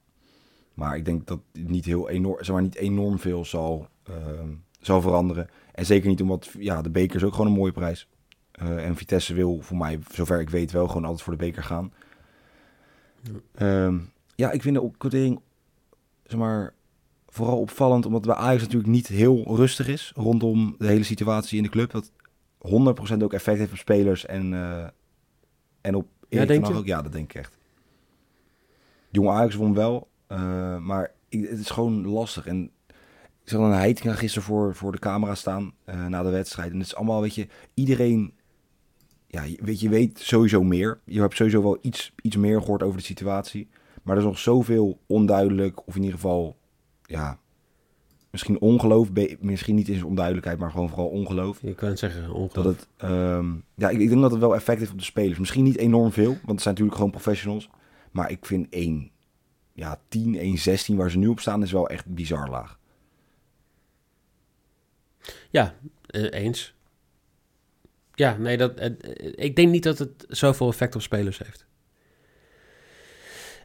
Maar 0.74 0.98
ik 0.98 1.06
denk 1.06 1.28
dat 1.28 1.40
het 1.54 1.70
niet 1.70 1.86
heel 1.86 2.10
enorm, 2.10 2.44
zeg 2.44 2.54
maar, 2.54 2.62
niet 2.62 2.76
enorm 2.76 3.20
veel 3.20 3.46
zal 3.46 3.88
ehm, 4.04 4.50
zal 4.80 5.02
veranderen. 5.02 5.50
En 5.72 5.86
zeker 5.86 6.10
niet 6.10 6.22
omdat 6.22 6.50
ja, 6.60 6.82
de 6.82 6.90
beker 6.90 7.16
is 7.16 7.24
ook 7.24 7.32
gewoon 7.32 7.48
een 7.48 7.58
mooie 7.58 7.72
prijs. 7.72 8.08
Uh, 8.62 8.86
en 8.86 8.96
Vitesse 8.96 9.34
wil 9.34 9.62
voor 9.62 9.78
mij, 9.78 10.00
zover 10.12 10.40
ik 10.40 10.50
weet, 10.50 10.72
wel 10.72 10.88
gewoon 10.88 11.04
altijd 11.04 11.22
voor 11.22 11.38
de 11.38 11.46
beker 11.46 11.64
gaan. 11.64 11.94
Ja, 13.56 13.86
um, 13.86 14.12
ja 14.36 14.52
ik 14.52 14.62
vind 14.62 14.76
de 14.76 14.92
quotering 14.98 15.40
zeg 16.30 16.40
maar, 16.40 16.74
vooral 17.28 17.60
opvallend, 17.60 18.06
omdat 18.06 18.22
bij 18.22 18.36
Ajax 18.36 18.62
natuurlijk 18.62 18.90
niet 18.90 19.08
heel 19.08 19.56
rustig 19.56 19.88
is 19.88 20.12
rondom 20.16 20.76
de 20.78 20.88
hele 20.88 21.04
situatie 21.04 21.58
in 21.58 21.64
de 21.64 21.70
club. 21.70 21.92
Dat 21.92 22.12
100% 22.58 23.24
ook 23.24 23.34
effect 23.34 23.58
heeft 23.58 23.72
op 23.72 23.78
spelers 23.78 24.26
en, 24.26 24.52
uh, 24.52 24.88
en 25.82 25.96
op 25.96 26.08
ja, 26.30 26.46
denk 26.46 26.68
je? 26.68 26.74
ook. 26.74 26.86
Ja, 26.86 27.02
dat 27.02 27.12
denk 27.12 27.34
ik 27.34 27.40
echt. 27.40 27.58
Jonge 29.12 29.30
Ajax 29.30 29.56
won 29.56 29.74
wel, 29.74 30.08
uh, 30.32 30.78
maar 30.78 31.12
ik, 31.30 31.50
het 31.50 31.60
is 31.60 31.70
gewoon 31.70 32.08
lastig. 32.08 32.46
En 32.46 32.72
ik 33.44 33.50
zag 33.50 33.62
een 33.62 33.72
Heitinga 33.72 34.14
gisteren 34.14 34.48
voor, 34.48 34.76
voor 34.76 34.92
de 34.92 35.00
camera 35.00 35.36
staan 35.36 35.74
uh, 35.86 36.06
na 36.06 36.24
de 36.24 36.30
wedstrijd. 36.30 36.72
En 36.72 36.78
het 36.78 36.86
is 36.86 36.96
allemaal, 36.96 37.22
weet 37.22 37.36
je, 37.36 37.48
iedereen... 37.74 38.34
Ja, 39.28 39.44
weet 39.60 39.80
je, 39.80 39.90
weet 39.90 40.20
sowieso 40.20 40.64
meer. 40.64 41.00
Je 41.06 41.20
hebt 41.20 41.36
sowieso 41.36 41.62
wel 41.62 41.78
iets, 41.82 42.14
iets 42.22 42.36
meer 42.36 42.62
gehoord 42.62 42.84
over 42.84 42.98
de 42.98 43.06
situatie. 43.06 43.70
Maar 44.04 44.16
er 44.16 44.22
is 44.22 44.28
nog 44.28 44.40
zoveel 44.40 45.00
onduidelijk, 45.06 45.88
of 45.88 45.96
in 45.96 46.02
ieder 46.02 46.16
geval, 46.16 46.58
ja, 47.06 47.40
misschien 48.32 48.60
ongeloof, 48.60 49.10
misschien 49.40 49.76
niet 49.76 49.88
eens 49.88 50.04
onduidelijkheid, 50.04 50.60
maar 50.60 50.72
gewoon 50.72 50.90
vooral 50.90 51.08
ongeloof. 51.08 51.62
Je 51.62 51.76
kan 51.76 51.90
het 51.90 52.00
zeggen, 52.00 52.32
ongeloof. 52.32 52.52
Dat 52.52 52.66
het, 52.66 52.88
um, 53.12 53.64
ja, 53.76 53.90
ik, 53.90 54.00
ik, 54.00 54.10
denk 54.10 54.22
dat 54.22 54.32
het 54.32 54.40
wel 54.40 54.56
effect 54.56 54.80
heeft 54.80 54.92
op 54.92 54.98
de 54.98 55.04
spelers. 55.04 55.40
Misschien 55.40 55.64
niet 55.64 55.78
enorm 55.78 56.12
veel, 56.12 56.32
want 56.32 56.46
het 56.46 56.62
zijn 56.62 56.74
natuurlijk 56.74 56.96
gewoon 56.96 57.12
professionals. 57.12 57.70
Maar 58.12 58.32
ik 58.32 58.46
vind 58.46 58.68
1, 58.70 59.12
ja, 59.74 60.02
10, 60.08 60.36
1, 60.36 60.58
16 60.58 60.98
waar 60.98 61.12
ze 61.12 61.18
nu 61.18 61.28
op 61.28 61.40
staan, 61.40 61.64
is 61.64 61.72
wel 61.72 61.90
echt 61.90 62.06
bizar 62.06 62.50
laag. 62.50 62.80
Ja, 65.50 65.76
uh, 66.12 66.32
eens. 66.32 66.74
Ja, 68.14 68.38
nee, 68.38 68.58
dat, 68.58 68.80
uh, 68.80 68.86
ik 69.36 69.56
denk 69.56 69.72
niet 69.72 69.84
dat 69.84 69.98
het 69.98 70.26
zoveel 70.28 70.70
effect 70.70 70.96
op 70.96 71.02
spelers 71.02 71.38
heeft. 71.38 71.68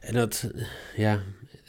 En 0.05 0.13
dat, 0.13 0.51
ja, 0.95 1.21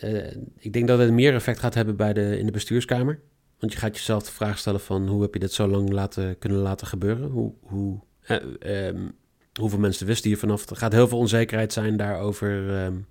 uh, 0.05 0.31
ik 0.59 0.73
denk 0.73 0.89
dat 0.89 0.99
het 0.99 1.13
meer 1.13 1.35
effect 1.35 1.59
gaat 1.59 1.75
hebben 1.75 1.97
bij 1.97 2.13
de, 2.13 2.39
in 2.39 2.47
de 2.47 2.53
bestuurskamer. 2.53 3.21
Want 3.59 3.73
je 3.73 3.79
gaat 3.79 3.97
jezelf 3.97 4.23
de 4.23 4.33
vraag 4.33 4.59
stellen 4.59 4.81
van 4.81 5.09
hoe 5.09 5.23
heb 5.23 5.35
je 5.35 5.41
dit 5.41 5.53
zo 5.53 5.67
lang 5.67 5.91
laten, 5.91 6.39
kunnen 6.39 6.59
laten 6.59 6.87
gebeuren? 6.87 7.29
Hoe, 7.29 7.53
hoe, 7.61 8.01
uh, 8.29 8.87
um, 8.87 9.15
hoeveel 9.61 9.79
mensen 9.79 10.07
wisten 10.07 10.31
hier 10.31 10.39
vanaf? 10.39 10.71
Er 10.71 10.77
gaat 10.77 10.93
heel 10.93 11.09
veel 11.09 11.19
onzekerheid 11.19 11.73
zijn 11.73 11.97
daarover, 11.97 12.85
um, 12.85 13.07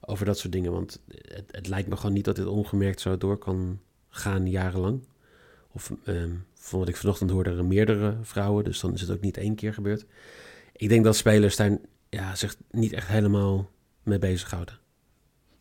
over 0.00 0.26
dat 0.26 0.38
soort 0.38 0.52
dingen. 0.52 0.72
Want 0.72 1.00
het, 1.08 1.44
het, 1.50 1.68
lijkt 1.68 1.88
me 1.88 1.96
gewoon 1.96 2.12
niet 2.12 2.24
dat 2.24 2.36
dit 2.36 2.46
ongemerkt 2.46 3.00
zo 3.00 3.18
door 3.18 3.38
kan 3.38 3.80
gaan 4.08 4.50
jarenlang. 4.50 5.06
Of 5.72 5.92
um, 6.04 6.44
van 6.54 6.78
wat 6.78 6.88
ik 6.88 6.96
vanochtend 6.96 7.30
hoorde, 7.30 7.50
er 7.50 7.64
meerdere 7.64 8.16
vrouwen, 8.22 8.64
dus 8.64 8.80
dan 8.80 8.94
is 8.94 9.00
het 9.00 9.10
ook 9.10 9.20
niet 9.20 9.36
één 9.36 9.54
keer 9.54 9.74
gebeurd. 9.74 10.06
Ik 10.72 10.88
denk 10.88 11.04
dat 11.04 11.16
spelers 11.16 11.56
daar 11.56 11.78
ja, 12.08 12.34
zich 12.34 12.56
niet 12.70 12.92
echt 12.92 13.08
helemaal 13.08 13.70
mee 14.08 14.18
bezighouden. 14.18 14.78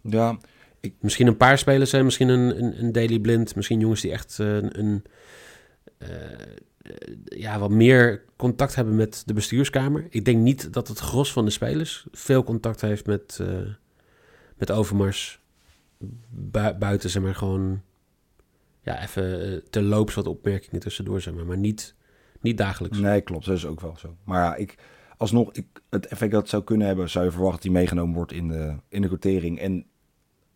Ja, 0.01 0.37
ik... 0.79 0.93
Misschien 0.99 1.27
een 1.27 1.37
paar 1.37 1.57
spelers 1.57 1.89
zijn, 1.89 2.05
misschien 2.05 2.27
een, 2.27 2.63
een, 2.63 2.79
een 2.83 2.91
Daily 2.91 3.19
Blind, 3.19 3.55
misschien 3.55 3.79
jongens 3.79 4.01
die 4.01 4.11
echt 4.11 4.37
uh, 4.41 4.55
een, 4.55 5.03
uh, 5.97 6.09
ja, 7.25 7.59
wat 7.59 7.69
meer 7.69 8.23
contact 8.35 8.75
hebben 8.75 8.95
met 8.95 9.23
de 9.25 9.33
bestuurskamer. 9.33 10.07
Ik 10.09 10.25
denk 10.25 10.41
niet 10.41 10.73
dat 10.73 10.87
het 10.87 10.99
gros 10.99 11.31
van 11.31 11.45
de 11.45 11.51
spelers 11.51 12.07
veel 12.11 12.43
contact 12.43 12.81
heeft 12.81 13.05
met, 13.05 13.39
uh, 13.41 13.47
met 14.55 14.71
Overmars. 14.71 15.39
Bu 16.29 16.73
buiten, 16.73 17.09
zeg 17.09 17.23
maar, 17.23 17.35
gewoon 17.35 17.81
ja, 18.81 19.01
even 19.01 19.63
te 19.69 19.81
loops 19.81 20.13
wat 20.13 20.27
opmerkingen 20.27 20.79
tussendoor, 20.79 21.21
zeg 21.21 21.33
maar, 21.33 21.45
maar 21.45 21.57
niet, 21.57 21.95
niet 22.41 22.57
dagelijks. 22.57 22.97
Nee, 22.97 23.21
klopt, 23.21 23.45
dat 23.45 23.55
is 23.55 23.65
ook 23.65 23.81
wel 23.81 23.97
zo. 23.97 24.15
Maar 24.23 24.43
ja, 24.43 24.55
ik, 24.55 24.75
alsnog, 25.17 25.51
ik, 25.51 25.65
het 25.89 26.07
effect 26.07 26.31
dat 26.31 26.41
het 26.41 26.49
zou 26.49 26.63
kunnen 26.63 26.87
hebben, 26.87 27.09
zou 27.09 27.25
je 27.25 27.31
verwachten 27.31 27.61
dat 27.61 27.71
hij 27.71 27.81
meegenomen 27.81 28.15
wordt 28.15 28.31
in 28.31 28.47
de, 28.47 28.75
in 28.89 29.01
de 29.01 29.07
quotering. 29.07 29.59
En 29.59 29.85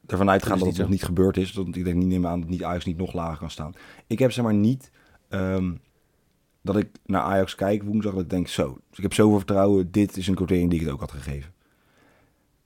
ervan 0.06 0.30
uitgaan 0.30 0.58
dat, 0.58 0.60
dat 0.60 0.68
het 0.68 0.77
nog 0.77 0.89
niet 0.89 1.03
gebeurd 1.03 1.38
is. 1.38 1.51
Dat, 1.51 1.68
ik 1.68 1.84
denk 1.84 1.98
niet 1.98 2.08
neem 2.08 2.27
aan 2.27 2.39
dat 2.39 2.50
niet 2.50 2.63
Ajax 2.63 2.86
niet 2.86 2.98
nog 2.98 3.13
lager 3.13 3.38
kan 3.38 3.50
staan. 3.50 3.74
Ik 4.08 4.20
heb 4.20 4.32
zeg 4.32 4.44
maar 4.44 4.53
niet 4.53 4.91
um, 5.30 5.80
dat 6.62 6.77
ik 6.77 6.89
naar 7.06 7.22
Ajax 7.22 7.56
kijk 7.56 7.84
woensdag 7.84 8.13
dat 8.13 8.24
ik 8.24 8.30
denk 8.30 8.48
zo. 8.48 8.80
Dus 8.89 8.98
ik 8.98 9.03
heb 9.03 9.13
zoveel 9.13 9.38
vertrouwen, 9.38 9.91
dit 9.91 10.18
is 10.18 10.27
een 10.27 10.36
quotering 10.36 10.70
die 10.70 10.80
ik 10.80 10.86
het 10.86 10.94
ook 10.94 11.00
had 11.00 11.12
gegeven. 11.12 11.53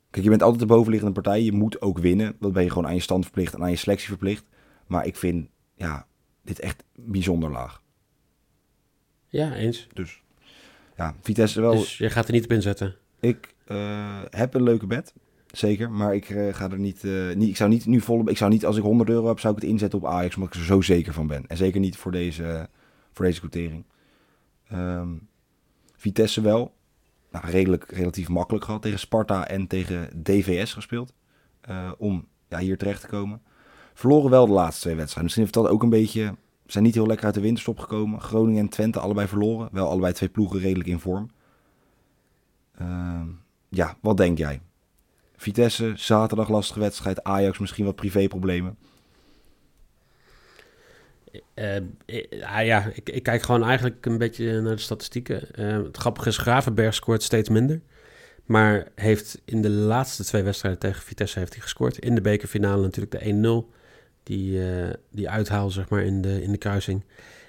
Kijk, 0.09 0.23
je 0.23 0.29
bent 0.29 0.43
altijd 0.43 0.61
de 0.61 0.73
bovenliggende 0.75 1.13
partij. 1.13 1.41
Je 1.41 1.51
moet 1.51 1.81
ook 1.81 1.97
winnen. 1.97 2.35
Dat 2.39 2.53
ben 2.53 2.63
je 2.63 2.69
gewoon 2.69 2.87
aan 2.87 2.93
je 2.93 2.99
stand 2.99 3.23
verplicht 3.23 3.53
en 3.53 3.61
aan 3.61 3.69
je 3.69 3.75
selectie 3.75 4.07
verplicht. 4.07 4.45
Maar 4.87 5.05
ik 5.05 5.15
vind, 5.15 5.49
ja, 5.75 6.07
dit 6.41 6.59
echt 6.59 6.83
bijzonder 6.95 7.51
laag. 7.51 7.81
Ja, 9.27 9.53
eens. 9.53 9.87
Dus 9.93 10.23
ja, 10.97 11.15
Vitesse 11.21 11.61
wel. 11.61 11.71
Dus 11.71 11.97
je 11.97 12.09
gaat 12.09 12.27
er 12.27 12.33
niet 12.33 12.43
op 12.43 12.51
inzetten? 12.51 12.95
Ik 13.19 13.55
uh, 13.67 14.21
heb 14.29 14.53
een 14.53 14.63
leuke 14.63 14.87
bed. 14.87 15.13
Zeker, 15.51 15.91
maar 15.91 16.15
ik 16.15 16.29
uh, 16.29 16.53
ga 16.53 16.71
er 16.71 16.79
niet, 16.79 17.03
uh, 17.03 17.35
niet. 17.35 17.49
Ik 17.49 17.55
zou 17.55 17.69
niet 17.69 17.85
nu 17.85 18.01
vol. 18.01 18.29
Ik 18.29 18.37
zou 18.37 18.51
niet, 18.51 18.65
als 18.65 18.77
ik 18.77 18.83
100 18.83 19.09
euro 19.09 19.27
heb, 19.27 19.39
zou 19.39 19.55
ik 19.55 19.61
het 19.61 19.69
inzetten 19.69 19.99
op 19.99 20.05
Ajax, 20.05 20.35
omdat 20.35 20.53
ik 20.53 20.59
er 20.59 20.65
zo 20.65 20.81
zeker 20.81 21.13
van 21.13 21.27
ben. 21.27 21.43
En 21.47 21.57
zeker 21.57 21.79
niet 21.79 21.97
voor 21.97 22.11
deze, 22.11 22.69
voor 23.11 23.25
deze 23.25 23.39
quotering. 23.39 23.85
Um, 24.73 25.27
Vitesse 25.95 26.41
wel. 26.41 26.73
Nou, 27.31 27.45
redelijk, 27.45 27.91
relatief 27.91 28.29
makkelijk 28.29 28.65
gehad 28.65 28.81
tegen 28.81 28.99
Sparta 28.99 29.47
en 29.47 29.67
tegen 29.67 30.23
DVS 30.23 30.73
gespeeld. 30.73 31.13
Uh, 31.69 31.91
om 31.97 32.27
ja, 32.49 32.59
hier 32.59 32.77
terecht 32.77 33.01
te 33.01 33.07
komen. 33.07 33.41
Verloren 33.93 34.29
wel 34.29 34.45
de 34.45 34.53
laatste 34.53 34.81
twee 34.81 34.95
wedstrijden. 34.95 35.23
Misschien 35.23 35.43
heeft 35.43 35.53
dat 35.53 35.67
ook 35.67 35.83
een 35.83 35.89
beetje 35.89 36.35
zijn 36.65 36.83
niet 36.83 36.93
heel 36.93 37.07
lekker 37.07 37.25
uit 37.25 37.35
de 37.35 37.41
winterstop 37.41 37.79
gekomen. 37.79 38.21
Groningen 38.21 38.61
en 38.61 38.69
Twente 38.69 38.99
allebei 38.99 39.27
verloren. 39.27 39.69
Wel 39.71 39.89
allebei 39.89 40.13
twee 40.13 40.29
ploegen 40.29 40.59
redelijk 40.59 40.89
in 40.89 40.99
vorm. 40.99 41.29
Uh, 42.81 43.21
ja, 43.69 43.97
wat 44.01 44.17
denk 44.17 44.37
jij? 44.37 44.61
Vitesse, 45.35 45.93
zaterdag 45.95 46.49
lastige 46.49 46.79
wedstrijd. 46.79 47.23
Ajax 47.23 47.59
misschien 47.59 47.85
wat 47.85 47.95
privéproblemen. 47.95 48.77
Uh, 51.55 51.77
ja, 52.65 52.91
ik, 52.93 53.09
ik, 53.09 53.23
kijk 53.23 53.41
gewoon 53.41 53.63
eigenlijk 53.63 54.05
een 54.05 54.17
beetje 54.17 54.61
naar 54.61 54.75
de 54.75 54.81
statistieken. 54.81 55.47
Uh, 55.59 55.83
het 55.83 55.97
grappige 55.97 56.29
is, 56.29 56.37
Gravenberg 56.37 56.93
scoort 56.93 57.23
steeds 57.23 57.49
minder. 57.49 57.81
Maar 58.45 58.87
heeft 58.95 59.41
in 59.45 59.61
de 59.61 59.69
laatste 59.69 60.23
twee 60.23 60.43
wedstrijden 60.43 60.79
tegen 60.79 61.01
Vitesse 61.01 61.39
heeft 61.39 61.53
hij 61.53 61.61
gescoord. 61.61 61.97
In 61.97 62.15
de 62.15 62.21
bekerfinale 62.21 62.81
natuurlijk 62.81 63.23
de 63.23 63.65
1-0 63.65 63.74
die, 64.25 64.59
uh, 64.59 64.89
die 65.11 65.29
uithaal 65.29 65.69
zeg 65.69 65.89
maar, 65.89 66.03
in, 66.03 66.21
de, 66.21 66.41
in 66.41 66.51
de 66.51 66.57
kruising. 66.57 67.03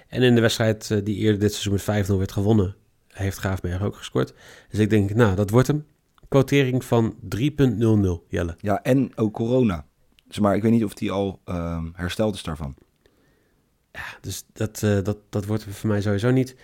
En 0.07 0.21
in 0.21 0.35
de 0.35 0.41
wedstrijd 0.41 0.89
uh, 0.89 0.99
die 1.03 1.15
eerder 1.15 1.39
dit 1.39 1.53
seizoen 1.53 1.95
met 1.95 2.07
5-0 2.07 2.17
werd 2.17 2.31
gewonnen, 2.31 2.75
heeft 3.07 3.37
Graafberg 3.37 3.81
ook 3.81 3.95
gescoord. 3.95 4.33
Dus 4.69 4.79
ik 4.79 4.89
denk, 4.89 5.13
nou, 5.13 5.35
dat 5.35 5.49
wordt 5.49 5.67
hem. 5.67 5.85
Quotering 6.27 6.85
van 6.85 7.15
3,00, 7.35 7.39
Jelle. 8.27 8.55
Ja, 8.59 8.83
en 8.83 9.17
ook 9.17 9.33
corona. 9.33 9.85
Dus 10.27 10.39
maar 10.39 10.55
ik 10.55 10.61
weet 10.61 10.71
niet 10.71 10.83
of 10.83 10.93
die 10.93 11.11
al 11.11 11.39
uh, 11.45 11.83
hersteld 11.93 12.35
is 12.35 12.43
daarvan. 12.43 12.75
Ja, 13.91 14.17
dus 14.21 14.43
dat, 14.53 14.81
uh, 14.81 15.03
dat, 15.03 15.17
dat 15.29 15.45
wordt 15.45 15.65
voor 15.69 15.89
mij 15.89 16.01
sowieso 16.01 16.31
niet. 16.31 16.55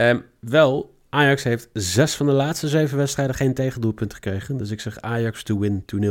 Um, 0.00 0.24
wel, 0.40 0.94
Ajax 1.08 1.42
heeft 1.42 1.68
zes 1.72 2.14
van 2.14 2.26
de 2.26 2.32
laatste 2.32 2.68
zeven 2.68 2.96
wedstrijden 2.96 3.34
geen 3.34 3.54
tegendoelpunt 3.54 4.14
gekregen. 4.14 4.56
Dus 4.56 4.70
ik 4.70 4.80
zeg 4.80 5.00
Ajax 5.00 5.42
to 5.42 5.58
win 5.58 5.84
2-0, 5.96 5.98
2-0-2. 5.98 6.02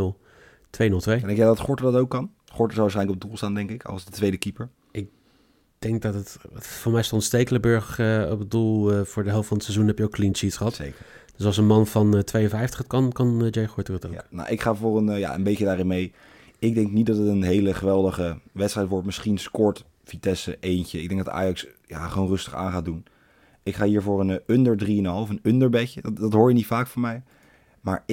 En 0.77 1.00
denk 1.03 1.38
jij 1.38 1.45
dat 1.45 1.60
Gorter 1.60 1.91
dat 1.91 2.01
ook 2.01 2.10
kan? 2.10 2.31
Gorter 2.53 2.74
zou 2.74 2.81
waarschijnlijk 2.81 3.24
op 3.24 3.29
doel 3.29 3.38
staan, 3.38 3.53
denk 3.53 3.69
ik, 3.69 3.83
als 3.83 4.05
de 4.05 4.12
tweede 4.12 4.38
keeper. 4.38 4.69
Ik 4.91 5.07
denk 5.79 6.01
dat 6.01 6.13
het... 6.13 6.38
Voor 6.53 6.91
mij 6.91 7.03
stond 7.03 7.24
Stekelenburg 7.24 8.00
uh, 8.00 8.27
op 8.31 8.39
het 8.39 8.51
doel. 8.51 8.93
Uh, 8.93 9.01
voor 9.05 9.24
de 9.24 9.29
helft 9.29 9.48
van 9.48 9.57
het 9.57 9.65
seizoen 9.65 9.88
heb 9.88 9.98
je 9.98 10.03
ook 10.03 10.12
clean 10.12 10.36
sheets 10.36 10.57
gehad. 10.57 10.74
Zeker. 10.74 11.05
Dus 11.36 11.45
als 11.45 11.57
een 11.57 11.65
man 11.65 11.88
van 11.88 12.15
uh, 12.15 12.22
52 12.22 12.77
het 12.77 12.88
kan, 12.88 13.12
kan 13.12 13.48
Jay 13.51 13.67
Gorter 13.67 13.93
het 13.93 14.05
ook. 14.05 14.13
Ja, 14.13 14.25
nou, 14.29 14.50
ik 14.50 14.62
ga 14.62 14.75
voor 14.75 14.98
een, 14.98 15.19
ja, 15.19 15.36
een 15.36 15.43
beetje 15.43 15.65
daarin 15.65 15.88
mee. 15.88 16.13
Ik 16.60 16.75
denk 16.75 16.91
niet 16.91 17.05
dat 17.05 17.17
het 17.17 17.27
een 17.27 17.43
hele 17.43 17.74
geweldige 17.74 18.39
wedstrijd 18.51 18.88
wordt. 18.88 19.05
Misschien 19.05 19.38
scoort 19.38 19.86
Vitesse 20.03 20.57
eentje. 20.60 21.01
Ik 21.01 21.10
denk 21.10 21.25
dat 21.25 21.33
Ajax 21.33 21.67
ja, 21.86 22.07
gewoon 22.07 22.27
rustig 22.27 22.55
aan 22.55 22.72
gaat 22.72 22.86
doen. 22.86 23.05
Ik 23.63 23.75
ga 23.75 23.86
hier 23.86 24.01
voor 24.01 24.19
een 24.19 24.41
under 24.45 24.79
3,5, 24.79 24.86
een 25.29 25.39
underbedje. 25.43 26.01
Dat, 26.01 26.17
dat 26.17 26.33
hoor 26.33 26.50
je 26.50 26.55
niet 26.55 26.65
vaak 26.65 26.88
van 26.88 27.01
mij. 27.01 27.24
Maar 27.84 28.02
1,95 28.02 28.06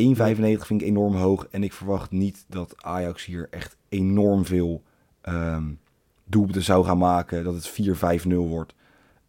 vind 0.66 0.80
ik 0.80 0.82
enorm 0.82 1.14
hoog. 1.14 1.46
En 1.50 1.62
ik 1.62 1.72
verwacht 1.72 2.10
niet 2.10 2.44
dat 2.48 2.82
Ajax 2.82 3.24
hier 3.24 3.48
echt 3.50 3.76
enorm 3.88 4.44
veel 4.44 4.82
um, 5.22 5.80
doelpunten 6.24 6.62
zou 6.62 6.84
gaan 6.84 6.98
maken. 6.98 7.44
Dat 7.44 7.54
het 7.54 8.22
4-5-0 8.26 8.28
wordt. 8.34 8.74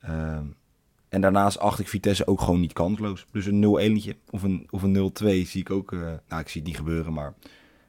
Um, 0.10 0.56
en 1.10 1.22
daarnaast 1.22 1.60
acht 1.60 1.80
ik 1.80 1.88
Vitesse 1.88 2.28
ook 2.28 2.42
gewoon 2.42 2.60
niet 2.60 2.74
kansloos. 2.74 3.26
Dus 3.32 3.46
een 3.46 4.14
0-1 4.16 4.18
of 4.30 4.44
een, 4.44 4.68
of 4.70 4.84
een 4.84 5.12
0-2 5.24 5.26
zie 5.26 5.62
ik 5.62 5.70
ook. 5.70 5.92
Uh, 5.92 6.00
nou, 6.28 6.42
ik 6.42 6.50
zie 6.50 6.62
het 6.62 6.70
niet 6.70 6.80
gebeuren, 6.80 7.14
maar 7.14 7.34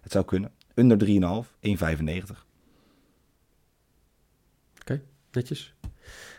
het 0.00 0.12
zou 0.12 0.24
kunnen. 0.24 0.50
Under 0.74 0.98
3,5, 0.98 1.10
1,95. 1.10 1.14
Oké, 1.60 2.36
okay, 4.80 5.02
netjes. 5.32 5.74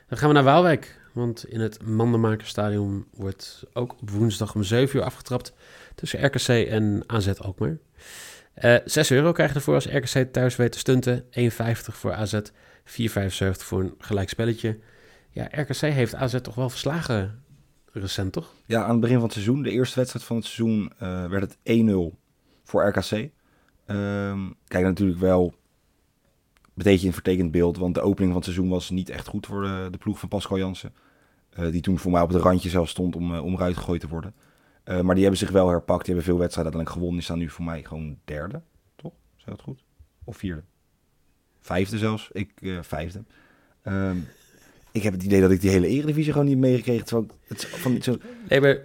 Dan 0.08 0.17
gaan 0.17 0.27
we 0.27 0.34
naar 0.34 0.43
Waalwijk. 0.43 1.02
Want 1.13 1.46
in 1.48 1.60
het 1.60 1.84
Mandenmakerstadion 1.86 3.05
wordt 3.15 3.63
ook 3.74 3.91
op 4.01 4.10
woensdag 4.10 4.55
om 4.55 4.63
7 4.63 4.98
uur 4.98 5.05
afgetrapt 5.05 5.53
tussen 5.96 6.25
RKC 6.25 6.48
en 6.48 7.03
AZ 7.08 7.27
Alkmaar. 7.27 7.77
Uh, 8.63 8.75
6 8.86 9.12
euro 9.12 9.32
krijg 9.32 9.50
je 9.50 9.55
ervoor 9.55 9.74
als 9.74 9.88
RKC 9.88 10.34
thuis 10.34 10.55
weet 10.55 10.72
te 10.72 10.77
stunten. 10.77 11.24
1,50 11.24 11.29
voor 11.75 12.13
AZ. 12.13 12.34
4,75 12.34 12.43
voor 13.58 13.79
een 13.79 13.96
gelijk 13.98 14.29
spelletje. 14.29 14.79
Ja, 15.29 15.48
RKC 15.51 15.79
heeft 15.79 16.15
AZ 16.15 16.41
toch 16.41 16.55
wel 16.55 16.70
verslagen 16.70 17.43
recent, 17.93 18.32
toch? 18.32 18.53
Ja, 18.65 18.84
aan 18.84 18.91
het 18.91 19.00
begin 19.00 19.15
van 19.15 19.24
het 19.24 19.34
seizoen, 19.34 19.63
de 19.63 19.72
eerste 19.72 19.96
wedstrijd 19.96 20.25
van 20.25 20.36
het 20.36 20.46
seizoen, 20.46 20.91
eh, 20.98 21.25
werd 21.25 21.43
het 21.43 21.58
1-0 21.63 22.17
voor 22.63 22.88
RKC. 22.88 23.29
Ehm, 23.86 24.50
kijk, 24.67 24.84
natuurlijk 24.84 25.20
wel 25.20 25.53
een 26.63 26.84
beetje 26.84 27.08
een 27.08 27.13
vertekend 27.13 27.51
beeld, 27.51 27.77
want 27.77 27.96
de 27.96 28.01
opening 28.01 28.32
van 28.32 28.41
het 28.41 28.51
seizoen 28.51 28.70
was 28.70 28.89
niet 28.89 29.10
echt 29.10 29.27
goed 29.27 29.46
voor 29.46 29.62
de, 29.62 29.88
de 29.91 29.98
ploeg 29.98 30.20
van 30.20 30.29
Pascal 30.29 30.58
Jansen. 30.58 30.93
Eh, 31.55 31.72
die 31.72 31.81
toen 31.81 32.00
voor 32.00 32.12
mij 32.12 32.22
op 32.22 32.29
het 32.29 32.41
randje 32.41 32.69
zelf 32.69 32.89
stond 32.89 33.15
om, 33.15 33.33
uh, 33.33 33.43
om 33.43 33.53
eruit 33.53 33.77
gegooid 33.77 34.01
te 34.01 34.07
worden. 34.07 34.33
Uh, 34.86 35.01
maar 35.01 35.13
die 35.13 35.24
hebben 35.24 35.39
zich 35.41 35.51
wel 35.51 35.69
herpakt, 35.69 36.05
die 36.05 36.13
hebben 36.13 36.31
veel 36.31 36.39
wedstrijden 36.39 36.74
uiteindelijk 36.74 36.89
gewonnen. 36.89 37.15
Die 37.15 37.24
staan 37.24 37.38
nu 37.38 37.50
voor 37.50 37.65
mij 37.65 37.83
gewoon 37.83 38.17
derde, 38.25 38.62
toch? 38.95 39.13
Zeg 39.36 39.45
dat 39.45 39.62
goed? 39.62 39.83
Of 40.24 40.38
vierde? 40.38 40.63
Vijfde 41.60 41.98
zelfs, 41.98 42.29
ik 42.31 42.50
vijfde. 42.81 43.24
Um, 43.88 44.27
ik 44.91 45.03
heb 45.03 45.13
het 45.13 45.24
idee 45.24 45.41
dat 45.41 45.51
ik 45.51 45.62
die 45.62 45.69
hele 45.69 45.88
Eredivisie 45.88 46.31
gewoon 46.31 46.48
niet 46.48 46.57
meegekregen. 46.57 47.05
Terwijl 47.05 47.27
het 47.48 47.65
van 47.65 48.01
zo... 48.01 48.17
Nee, 48.50 48.62
maar 48.62 48.81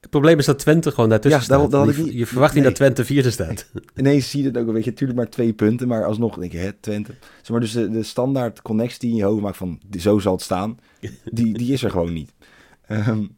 het 0.00 0.10
probleem 0.10 0.38
is 0.38 0.46
dat 0.46 0.58
Twente 0.58 0.90
gewoon 0.90 1.08
daartussen 1.08 1.40
ja, 1.40 1.46
staat. 1.46 1.70
Dat, 1.70 1.96
je, 1.96 2.16
je 2.16 2.26
verwacht 2.26 2.54
niet 2.54 2.64
dat 2.64 2.74
Twente 2.74 3.04
vierde 3.04 3.30
staat. 3.30 3.66
Ineens 3.96 4.30
zie 4.30 4.42
je 4.42 4.48
het 4.48 4.58
ook 4.58 4.66
een 4.66 4.74
beetje. 4.74 4.90
Natuurlijk 4.90 5.18
maar 5.18 5.28
twee 5.28 5.52
punten, 5.52 5.88
maar 5.88 6.04
alsnog 6.04 6.38
denk 6.38 6.52
je, 6.52 6.58
hè, 6.58 6.72
Twente. 6.72 7.14
Zeg 7.36 7.50
maar, 7.50 7.60
dus 7.60 7.72
de, 7.72 7.90
de 7.90 8.02
standaard 8.02 8.62
connectie 8.62 9.00
die 9.00 9.10
in 9.10 9.16
je 9.16 9.24
hoofd 9.24 9.42
maakt 9.42 9.56
van, 9.56 9.80
zo 9.98 10.18
zal 10.18 10.32
het 10.32 10.42
staan, 10.42 10.78
die, 11.32 11.58
die 11.58 11.72
is 11.72 11.82
er 11.82 11.90
gewoon 11.90 12.12
niet. 12.12 12.34
Um, 12.88 13.36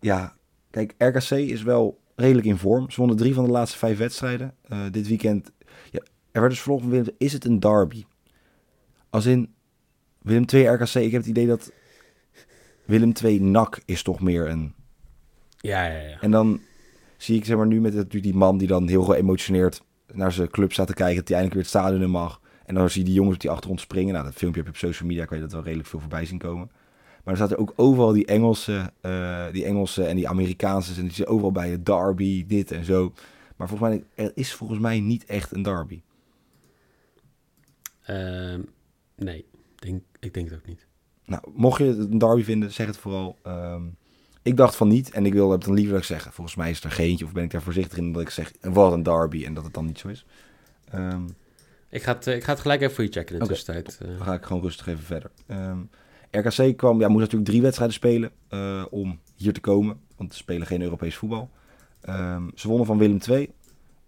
ja, 0.00 0.36
kijk, 0.70 0.94
RKC 0.98 1.30
is 1.30 1.62
wel 1.62 2.00
redelijk 2.14 2.46
in 2.46 2.56
vorm. 2.56 2.90
Ze 2.90 2.98
wonnen 2.98 3.16
drie 3.16 3.34
van 3.34 3.44
de 3.44 3.50
laatste 3.50 3.78
vijf 3.78 3.98
wedstrijden. 3.98 4.54
Uh, 4.72 4.84
dit 4.90 5.08
weekend, 5.08 5.52
ja, 5.90 6.00
er 6.32 6.40
werd 6.40 6.52
dus 6.52 6.60
vervolgens 6.60 7.08
is 7.18 7.32
het 7.32 7.44
een 7.44 7.60
derby? 7.60 8.04
Als 9.10 9.26
in, 9.26 9.54
Willem 10.18 10.46
2 10.46 10.66
RKC, 10.66 10.94
ik 10.94 11.12
heb 11.12 11.20
het 11.20 11.30
idee 11.30 11.46
dat 11.46 11.72
Willem 12.84 13.12
2 13.12 13.40
NAC 13.40 13.80
is 13.84 14.02
toch 14.02 14.20
meer 14.20 14.48
een... 14.48 14.74
Ja, 15.56 15.86
ja, 15.86 16.00
ja. 16.00 16.20
En 16.20 16.30
dan 16.30 16.60
zie 17.16 17.36
ik 17.36 17.44
zeg 17.44 17.56
maar 17.56 17.66
nu 17.66 17.80
met 17.80 18.10
die 18.10 18.34
man 18.34 18.58
die 18.58 18.68
dan 18.68 18.88
heel 18.88 19.02
geëmotioneerd 19.02 19.82
naar 20.12 20.32
zijn 20.32 20.50
club 20.50 20.72
staat 20.72 20.86
te 20.86 20.94
kijken, 20.94 21.16
dat 21.16 21.28
hij 21.28 21.36
eindelijk 21.36 21.54
weer 21.54 21.72
het 21.72 21.82
stadion 21.82 22.02
in 22.02 22.10
mag. 22.10 22.40
En 22.66 22.74
dan 22.74 22.90
zie 22.90 23.00
je 23.00 23.06
die 23.06 23.14
jongens 23.14 23.34
op 23.34 23.40
die 23.40 23.50
achtergrond 23.50 23.80
springen. 23.80 24.12
Nou, 24.12 24.24
dat 24.24 24.34
filmpje 24.34 24.62
heb 24.62 24.74
je 24.74 24.76
op 24.76 24.90
social 24.90 25.08
media, 25.08 25.24
kan 25.24 25.36
je 25.36 25.42
dat 25.42 25.52
wel 25.52 25.62
redelijk 25.62 25.88
veel 25.88 26.00
voorbij 26.00 26.24
zien 26.24 26.38
komen. 26.38 26.70
Maar 27.24 27.34
er 27.34 27.40
zaten 27.40 27.58
ook 27.58 27.72
overal 27.76 28.12
die 28.12 28.26
Engelse, 28.26 28.92
uh, 29.02 29.46
die 29.52 29.64
Engelse 29.64 30.04
en 30.04 30.16
die 30.16 30.28
Amerikaanse. 30.28 30.94
En 30.94 31.00
die 31.00 31.12
zitten 31.12 31.34
overal 31.34 31.52
bij 31.52 31.70
het 31.70 31.86
derby, 31.86 32.46
dit 32.46 32.70
en 32.70 32.84
zo. 32.84 33.12
Maar 33.56 33.68
volgens 33.68 33.90
mij, 33.90 34.04
er 34.14 34.32
is 34.34 34.52
volgens 34.52 34.78
mij 34.78 35.00
niet 35.00 35.24
echt 35.24 35.52
een 35.52 35.62
derby. 35.62 36.00
Uh, 38.10 38.54
nee 39.16 39.44
denk, 39.74 40.02
ik 40.20 40.34
denk 40.34 40.50
het 40.50 40.58
ook 40.58 40.66
niet. 40.66 40.86
Nou, 41.24 41.42
mocht 41.54 41.78
je 41.78 41.84
het 41.84 41.98
een 41.98 42.18
derby 42.18 42.42
vinden, 42.42 42.72
zeg 42.72 42.86
het 42.86 42.96
vooral. 42.96 43.38
Um, 43.46 43.96
ik 44.42 44.56
dacht 44.56 44.76
van 44.76 44.88
niet 44.88 45.10
en 45.10 45.26
ik 45.26 45.32
wil 45.32 45.50
het 45.50 45.64
dan 45.64 45.74
liever 45.74 45.92
dat 45.92 46.00
ik 46.00 46.08
zeg, 46.08 46.34
volgens 46.34 46.56
mij 46.56 46.70
is 46.70 46.76
het 46.76 46.84
er 46.84 46.90
geentje 46.90 47.24
of 47.24 47.32
ben 47.32 47.44
ik 47.44 47.50
daar 47.50 47.62
voorzichtig 47.62 47.98
in 47.98 48.12
dat 48.12 48.22
ik 48.22 48.30
zeg, 48.30 48.52
wat 48.60 48.92
een 48.92 49.02
derby 49.02 49.44
en 49.44 49.54
dat 49.54 49.64
het 49.64 49.74
dan 49.74 49.86
niet 49.86 49.98
zo 49.98 50.08
is. 50.08 50.26
Um, 50.94 51.36
ik, 51.88 52.02
ga 52.02 52.12
het, 52.12 52.26
ik 52.26 52.44
ga 52.44 52.52
het 52.52 52.60
gelijk 52.60 52.80
even 52.80 52.94
voor 52.94 53.04
je 53.04 53.10
checken 53.10 53.32
in 53.32 53.38
de 53.38 53.44
okay, 53.44 53.56
tussentijd. 53.56 53.98
Dan 54.18 54.26
ga 54.26 54.34
ik 54.34 54.44
gewoon 54.44 54.62
rustig 54.62 54.86
even 54.86 55.04
verder. 55.04 55.30
Um, 55.46 55.90
RKC 56.36 56.76
kwam, 56.76 57.00
ja, 57.00 57.08
moest 57.08 57.20
natuurlijk 57.20 57.50
drie 57.50 57.62
wedstrijden 57.62 57.96
spelen 57.96 58.30
uh, 58.50 58.84
om 58.90 59.20
hier 59.36 59.52
te 59.52 59.60
komen, 59.60 60.00
want 60.16 60.32
ze 60.32 60.38
spelen 60.38 60.66
geen 60.66 60.82
Europees 60.82 61.16
voetbal. 61.16 61.50
Um, 62.08 62.50
ze 62.54 62.68
wonnen 62.68 62.86
van 62.86 62.98
Willem 62.98 63.18
II, 63.28 63.52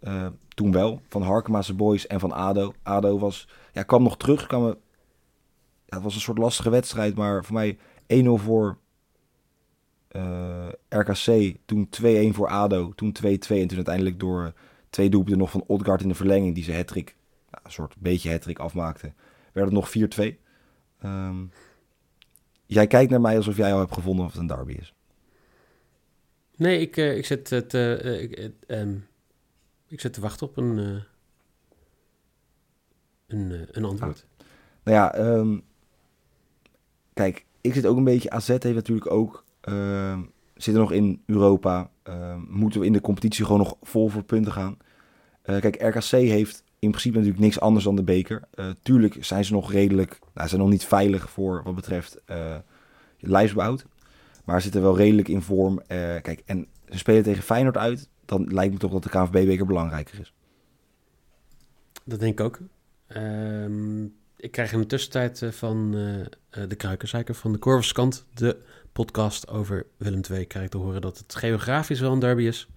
uh, 0.01 0.27
toen 0.49 0.73
wel, 0.73 1.01
van 1.09 1.23
Harkema's 1.23 1.77
Boys 1.77 2.07
en 2.07 2.21
van 2.21 2.33
ADO. 2.33 2.75
ADO 2.83 3.19
was, 3.19 3.49
ja, 3.73 3.83
kwam 3.83 4.03
nog 4.03 4.17
terug, 4.17 4.47
kwam 4.47 4.75
het 5.89 6.03
was 6.03 6.15
een 6.15 6.21
soort 6.21 6.39
lastige 6.39 6.71
wedstrijd, 6.71 7.15
maar 7.15 7.45
voor 7.45 7.55
mij 7.55 7.79
1-0 8.07 8.29
voor 8.35 8.79
eh, 10.09 10.69
RKC, 10.89 11.57
toen 11.65 11.89
2-1 12.03 12.35
voor 12.35 12.49
ADO, 12.49 12.93
toen 12.95 13.17
2-2 13.23 13.23
en 13.23 13.39
toen 13.39 13.77
uiteindelijk 13.77 14.21
door 14.21 14.53
twee 14.91 15.09
doelpunten 15.09 15.39
nog 15.39 15.51
van 15.51 15.65
Odgaard 15.67 16.03
in 16.03 16.09
de 16.09 16.15
verlenging, 16.15 16.55
die 16.55 16.65
ze 16.65 16.75
hattrick, 16.75 17.17
nou, 17.51 17.65
een 17.65 17.73
soort 17.73 17.95
beetje 17.99 18.31
hattrick 18.31 18.59
afmaakte, 18.59 19.13
werd 19.53 19.67
het 19.67 19.75
nog 19.75 19.89
4-2. 19.89 19.93
Um, 20.23 20.39
ehm, 20.99 21.45
jij 22.67 22.87
kijkt 22.87 23.11
naar 23.11 23.21
mij 23.21 23.37
alsof 23.37 23.57
jij 23.57 23.73
al 23.73 23.79
hebt 23.79 23.93
gevonden 23.93 24.25
of 24.25 24.33
het 24.33 24.41
een 24.41 24.47
derby 24.47 24.73
is. 24.73 24.95
Nee, 26.57 26.81
ik, 26.81 26.97
uh, 26.97 27.17
ik, 27.17 27.27
zit, 27.27 27.51
het, 27.51 27.75
uh, 27.75 28.23
ik, 28.23 28.51
um, 28.67 29.07
ik 29.89 30.01
zit 30.01 30.13
te 30.13 30.21
wachten 30.21 30.47
op 30.47 30.57
een, 30.57 30.79
uh, 30.79 31.03
een, 33.27 33.67
een 33.71 33.85
antwoord. 33.85 34.27
Ah. 34.39 34.47
Nou 34.83 34.97
ja, 34.97 35.19
um, 35.19 35.63
kijk, 37.13 37.45
ik 37.61 37.75
zit 37.75 37.87
ook 37.87 37.97
een 37.97 38.05
beetje. 38.05 38.31
AZ 38.31 38.49
heeft 38.49 38.65
natuurlijk 38.65 39.11
ook. 39.11 39.45
Uh, 39.69 40.21
zitten 40.55 40.83
nog 40.83 40.93
in 40.93 41.23
Europa. 41.27 41.91
Moeten 42.49 42.81
we 42.81 42.87
in 42.87 42.93
de 42.93 43.01
competitie 43.01 43.45
gewoon 43.45 43.61
nog 43.61 43.77
vol 43.83 44.09
voor 44.09 44.23
punten 44.23 44.53
gaan. 44.53 44.77
Kijk, 45.43 45.83
RKC 45.83 46.11
heeft 46.11 46.65
in 46.79 46.91
principe 46.91 47.17
natuurlijk 47.17 47.43
niks 47.43 47.61
anders 47.61 47.85
dan 47.85 47.97
de 47.97 48.03
beker. 48.03 48.43
Uh, 48.55 48.71
tuurlijk 48.83 49.25
zijn 49.25 49.45
ze 49.45 49.53
nog 49.53 49.73
redelijk. 49.73 50.19
Nou, 50.35 50.49
zijn 50.49 50.61
nog 50.61 50.71
niet 50.71 50.85
veilig 50.85 51.31
voor 51.31 51.63
wat 51.65 51.75
betreft 51.75 52.19
uh, 52.27 52.57
lijstbehoud. 53.19 53.85
Maar 54.45 54.63
zitten 54.63 54.83
wel 54.83 54.97
redelijk 54.97 55.29
in 55.29 55.43
vorm. 55.43 55.83
kijk, 55.87 56.43
en 56.47 56.67
ze 56.89 56.99
spelen 56.99 57.23
tegen 57.23 57.43
Feyenoord 57.43 57.77
uit. 57.77 58.09
Dan 58.25 58.55
lijkt 58.55 58.73
me 58.73 58.79
toch 58.79 58.93
dat 58.93 59.03
de 59.03 59.09
KNVB-beker 59.09 59.67
belangrijker 59.67 60.21
is. 60.21 60.33
Dat 62.05 62.21
denk 62.21 62.41
ik 62.41 62.47
ook. 62.47 62.59
Um, 63.17 64.15
ik 64.37 64.51
krijg 64.51 64.73
in 64.73 64.81
de 64.81 64.87
tussentijd 64.87 65.43
eh, 65.43 65.51
van 65.51 65.91
de 66.51 66.75
Kruikenzeiker 66.77 67.35
van 67.35 67.53
de 67.53 67.59
Korverskant, 67.59 68.27
de 68.35 68.57
podcast 68.93 69.49
over 69.49 69.87
Willem 69.97 70.21
II, 70.31 70.47
krijg 70.47 70.69
te 70.69 70.77
horen 70.77 71.01
dat 71.01 71.19
het 71.19 71.35
geografisch 71.35 72.01
wel 72.01 72.13
een 72.13 72.19
derby 72.19 72.43
is. 72.43 72.69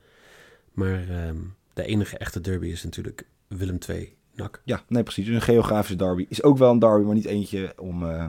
Maar 0.71 1.09
ehm, 1.09 1.37
de 1.73 1.83
enige 1.83 2.17
echte 2.17 2.41
derby 2.41 2.67
is 2.67 2.83
natuurlijk 2.83 3.25
Willem 3.49 3.77
II 3.89 4.15
NAC. 4.35 4.61
Ja, 4.63 4.81
nee 4.87 5.03
precies. 5.03 5.25
Dus 5.25 5.35
een 5.35 5.41
geografische 5.41 5.95
derby 5.95 6.25
is 6.29 6.43
ook 6.43 6.57
wel 6.57 6.71
een 6.71 6.79
derby, 6.79 7.05
maar 7.05 7.15
niet 7.15 7.25
eentje 7.25 7.73
om... 7.77 8.03
Uh, 8.03 8.25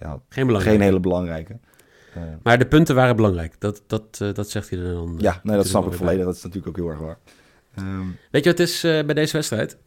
ja, 0.00 0.20
geen, 0.28 0.60
geen 0.60 0.80
hele 0.80 1.00
belangrijke. 1.00 1.58
Uh, 2.16 2.22
maar 2.42 2.58
de 2.58 2.66
punten 2.66 2.94
waren 2.94 3.16
belangrijk. 3.16 3.54
Dat, 3.58 3.82
dat, 3.86 4.18
uh, 4.22 4.32
dat 4.32 4.50
zegt 4.50 4.70
hij 4.70 4.78
dan. 4.78 5.14
Ja, 5.18 5.40
nee, 5.42 5.56
dat 5.56 5.66
snap 5.66 5.86
ik 5.86 5.92
volledig. 5.92 6.24
Dat 6.24 6.36
is 6.36 6.42
natuurlijk 6.42 6.68
ook 6.68 6.84
heel 6.84 6.92
erg 6.92 6.98
waar. 6.98 7.18
Um, 7.78 8.16
Weet 8.30 8.44
je 8.44 8.50
wat 8.50 8.58
het 8.58 8.68
is 8.68 8.80
bij 8.80 9.14
deze 9.14 9.32
wedstrijd? 9.32 9.78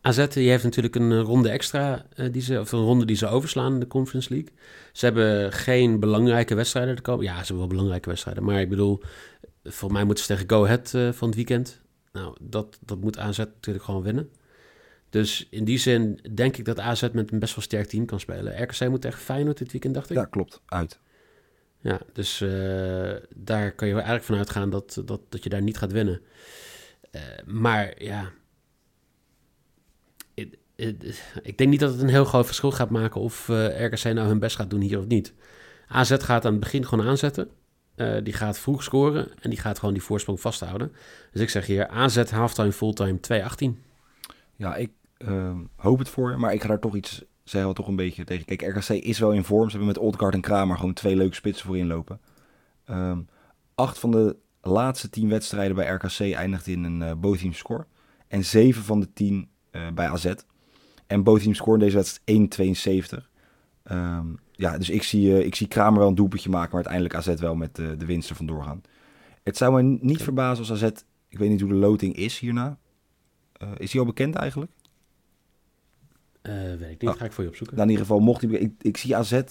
AZ 0.00 0.26
die 0.26 0.50
heeft 0.50 0.64
natuurlijk 0.64 0.94
een 0.94 1.20
ronde 1.20 1.48
extra, 1.48 2.06
die 2.30 2.42
ze, 2.42 2.60
of 2.60 2.72
een 2.72 2.84
ronde 2.84 3.04
die 3.04 3.16
ze 3.16 3.26
overslaan 3.26 3.72
in 3.72 3.80
de 3.80 3.86
Conference 3.86 4.32
League. 4.32 4.52
Ze 4.92 5.04
hebben 5.04 5.52
geen 5.52 6.00
belangrijke 6.00 6.54
wedstrijden 6.54 6.96
te 6.96 7.02
komen. 7.02 7.24
Ja, 7.24 7.32
ze 7.32 7.38
hebben 7.38 7.58
wel 7.58 7.66
belangrijke 7.66 8.08
wedstrijden. 8.08 8.44
Maar 8.44 8.60
ik 8.60 8.68
bedoel, 8.68 9.00
volgens 9.62 9.92
mij 9.92 10.04
moeten 10.04 10.24
ze 10.24 10.34
tegen 10.34 10.50
Go 10.50 10.64
Ahead 10.64 10.90
van 10.90 11.28
het 11.28 11.36
weekend. 11.36 11.82
Nou, 12.14 12.36
dat, 12.40 12.78
dat 12.80 13.00
moet 13.00 13.18
AZ 13.18 13.38
natuurlijk 13.38 13.84
gewoon 13.84 14.02
winnen. 14.02 14.30
Dus 15.10 15.46
in 15.50 15.64
die 15.64 15.78
zin 15.78 16.20
denk 16.34 16.56
ik 16.56 16.64
dat 16.64 16.80
AZ 16.80 17.08
met 17.12 17.32
een 17.32 17.38
best 17.38 17.54
wel 17.54 17.64
sterk 17.64 17.86
team 17.86 18.06
kan 18.06 18.20
spelen. 18.20 18.62
RKC 18.62 18.88
moet 18.88 19.00
tegen 19.00 19.20
Feyenoord 19.20 19.58
dit 19.58 19.72
weekend, 19.72 19.94
dacht 19.94 20.10
ik. 20.10 20.16
Ja, 20.16 20.24
klopt. 20.24 20.60
Uit. 20.66 21.00
Ja, 21.80 22.00
dus 22.12 22.40
uh, 22.40 23.12
daar 23.36 23.72
kan 23.72 23.88
je 23.88 23.94
eigenlijk 23.94 24.24
van 24.24 24.36
uitgaan 24.36 24.70
dat, 24.70 25.02
dat, 25.04 25.20
dat 25.28 25.42
je 25.42 25.48
daar 25.48 25.62
niet 25.62 25.78
gaat 25.78 25.92
winnen. 25.92 26.20
maar 27.44 28.02
ja, 28.02 28.32
ik 31.42 31.58
denk 31.58 31.70
niet 31.70 31.80
dat 31.80 31.92
het 31.92 32.00
een 32.00 32.08
heel 32.08 32.24
groot 32.24 32.46
verschil 32.46 32.70
gaat 32.72 32.90
maken 32.90 33.20
of 33.20 33.48
uh, 33.48 33.84
RKC 33.84 34.02
nou 34.02 34.28
hun 34.28 34.38
best 34.38 34.56
gaat 34.56 34.70
doen 34.70 34.80
hier 34.80 34.98
of 34.98 35.06
niet. 35.06 35.34
AZ 35.86 36.16
gaat 36.18 36.44
aan 36.44 36.50
het 36.50 36.60
begin 36.60 36.86
gewoon 36.86 37.06
aanzetten. 37.06 37.50
Uh, 37.96 38.16
die 38.22 38.32
gaat 38.32 38.58
vroeg 38.58 38.82
scoren 38.82 39.28
en 39.40 39.50
die 39.50 39.58
gaat 39.58 39.78
gewoon 39.78 39.94
die 39.94 40.02
voorsprong 40.02 40.40
vasthouden. 40.40 40.92
Dus 41.32 41.40
ik 41.40 41.50
zeg 41.50 41.66
hier 41.66 41.88
AZ 41.88 42.30
halftime, 42.30 42.72
fulltime 42.72 43.18
2-18. 43.74 43.78
Ja, 44.56 44.74
ik 44.74 44.90
uh, 45.18 45.56
hoop 45.76 45.98
het 45.98 46.08
voor 46.08 46.30
je, 46.30 46.36
maar 46.36 46.52
ik 46.52 46.62
ga 46.62 46.68
daar 46.68 46.78
toch 46.78 46.94
iets 46.94 47.24
zeggen 47.44 47.68
wat 47.68 47.76
toch 47.76 47.88
een 47.88 47.96
beetje 47.96 48.24
tegen. 48.24 48.44
Kijk, 48.44 48.62
RKC 48.62 48.88
is 48.88 49.18
wel 49.18 49.32
in 49.32 49.44
vorm. 49.44 49.64
Ze 49.64 49.76
hebben 49.76 49.86
met 49.86 49.98
Oldgaard 49.98 50.34
en 50.34 50.40
Kramer 50.40 50.76
gewoon 50.76 50.92
twee 50.92 51.16
leuke 51.16 51.34
spitsen 51.34 51.66
voor 51.66 51.78
inlopen. 51.78 52.20
Um, 52.90 53.28
acht 53.74 53.98
van 53.98 54.10
de 54.10 54.36
laatste 54.62 55.10
tien 55.10 55.28
wedstrijden 55.28 55.76
bij 55.76 55.86
RKC 55.86 56.20
eindigt 56.20 56.66
in 56.66 56.84
een 56.84 57.18
uh, 57.22 57.52
score. 57.52 57.86
En 58.28 58.44
zeven 58.44 58.82
van 58.82 59.00
de 59.00 59.12
tien 59.12 59.48
uh, 59.72 59.88
bij 59.94 60.08
AZ. 60.08 60.34
En 61.06 61.22
both 61.22 61.42
scoren 61.50 61.80
deze 61.80 61.96
wedstrijd 61.96 63.18
1,72. 63.20 63.28
Um, 63.90 64.38
ja, 64.56 64.78
dus 64.78 64.90
ik 64.90 65.02
zie, 65.02 65.28
uh, 65.28 65.44
ik 65.44 65.54
zie 65.54 65.68
Kramer 65.68 65.98
wel 65.98 66.08
een 66.08 66.14
doelpuntje 66.14 66.50
maken, 66.50 66.76
maar 66.76 66.86
uiteindelijk 66.86 67.14
AZ 67.14 67.40
wel 67.40 67.54
met 67.54 67.78
uh, 67.78 67.90
de 67.98 68.06
winst 68.06 68.30
er 68.30 68.36
vandoor 68.36 68.64
gaan. 68.64 68.82
Het 69.42 69.56
zou 69.56 69.82
me 69.82 69.98
niet 70.00 70.22
verbazen 70.22 70.58
als 70.58 70.82
AZ, 70.82 70.90
ik 71.28 71.38
weet 71.38 71.50
niet 71.50 71.60
hoe 71.60 71.70
de 71.70 71.76
loting 71.76 72.16
is 72.16 72.38
hierna. 72.38 72.78
Uh, 73.62 73.68
is 73.76 73.92
hij 73.92 74.00
al 74.00 74.06
bekend 74.06 74.34
eigenlijk? 74.34 74.72
weet 76.78 76.90
ik 76.90 77.00
niet, 77.00 77.10
oh. 77.10 77.16
ga 77.16 77.24
ik 77.24 77.32
voor 77.32 77.44
je 77.44 77.50
opzoeken. 77.50 77.76
Nou, 77.76 77.88
in 77.88 77.94
ieder 77.94 78.06
geval, 78.06 78.24
mocht 78.24 78.42
hij, 78.42 78.50
ik, 78.50 78.72
ik 78.80 78.96
zie 78.96 79.16
AZ, 79.16 79.42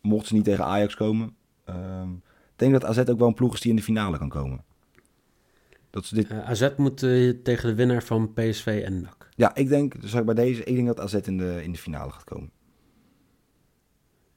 mocht 0.00 0.26
ze 0.26 0.34
niet 0.34 0.44
tegen 0.44 0.64
Ajax 0.64 0.94
komen. 0.94 1.36
Um, 1.68 2.22
ik 2.52 2.60
denk 2.60 2.72
dat 2.72 2.84
AZ 2.84 2.98
ook 2.98 3.18
wel 3.18 3.28
een 3.28 3.34
ploeg 3.34 3.54
is 3.54 3.60
die 3.60 3.70
in 3.70 3.76
de 3.76 3.82
finale 3.82 4.18
kan 4.18 4.28
komen. 4.28 4.64
Dat 5.90 6.04
ze 6.04 6.14
dit... 6.14 6.30
AZ 6.30 6.70
moet 6.76 6.98
tegen 7.42 7.62
de 7.68 7.74
winnaar 7.74 8.02
van 8.02 8.32
PSV 8.32 8.82
en 8.84 9.00
NAC. 9.00 9.28
Ja, 9.36 9.54
ik 9.54 9.68
denk, 9.68 10.00
dus 10.00 10.24
bij 10.24 10.34
deze, 10.34 10.64
ik 10.64 10.74
denk 10.74 10.86
dat 10.86 11.00
AZ 11.00 11.14
in 11.14 11.38
de, 11.38 11.60
in 11.62 11.72
de 11.72 11.78
finale 11.78 12.10
gaat 12.10 12.24
komen. 12.24 12.50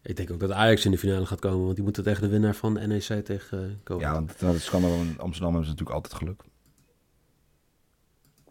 Ik 0.08 0.16
denk 0.16 0.32
ook 0.32 0.40
dat 0.40 0.52
Ajax 0.52 0.86
in 0.86 0.92
de 0.92 0.98
finale 0.98 1.26
gaat 1.26 1.40
komen, 1.40 1.64
want 1.64 1.76
die 1.76 1.84
moeten 1.84 2.04
tegen 2.04 2.22
de 2.22 2.28
winnaar 2.28 2.56
van 2.56 2.74
NEC 2.88 3.26
tegen 3.26 3.64
uh, 3.64 3.76
komen. 3.84 4.06
Ja, 4.06 4.14
want 4.14 4.40
dat 4.40 4.56
is 4.56 4.72
Amsterdam 4.72 5.54
hebben 5.54 5.64
ze 5.64 5.70
natuurlijk 5.70 5.90
altijd 5.90 6.14
geluk. 6.14 6.42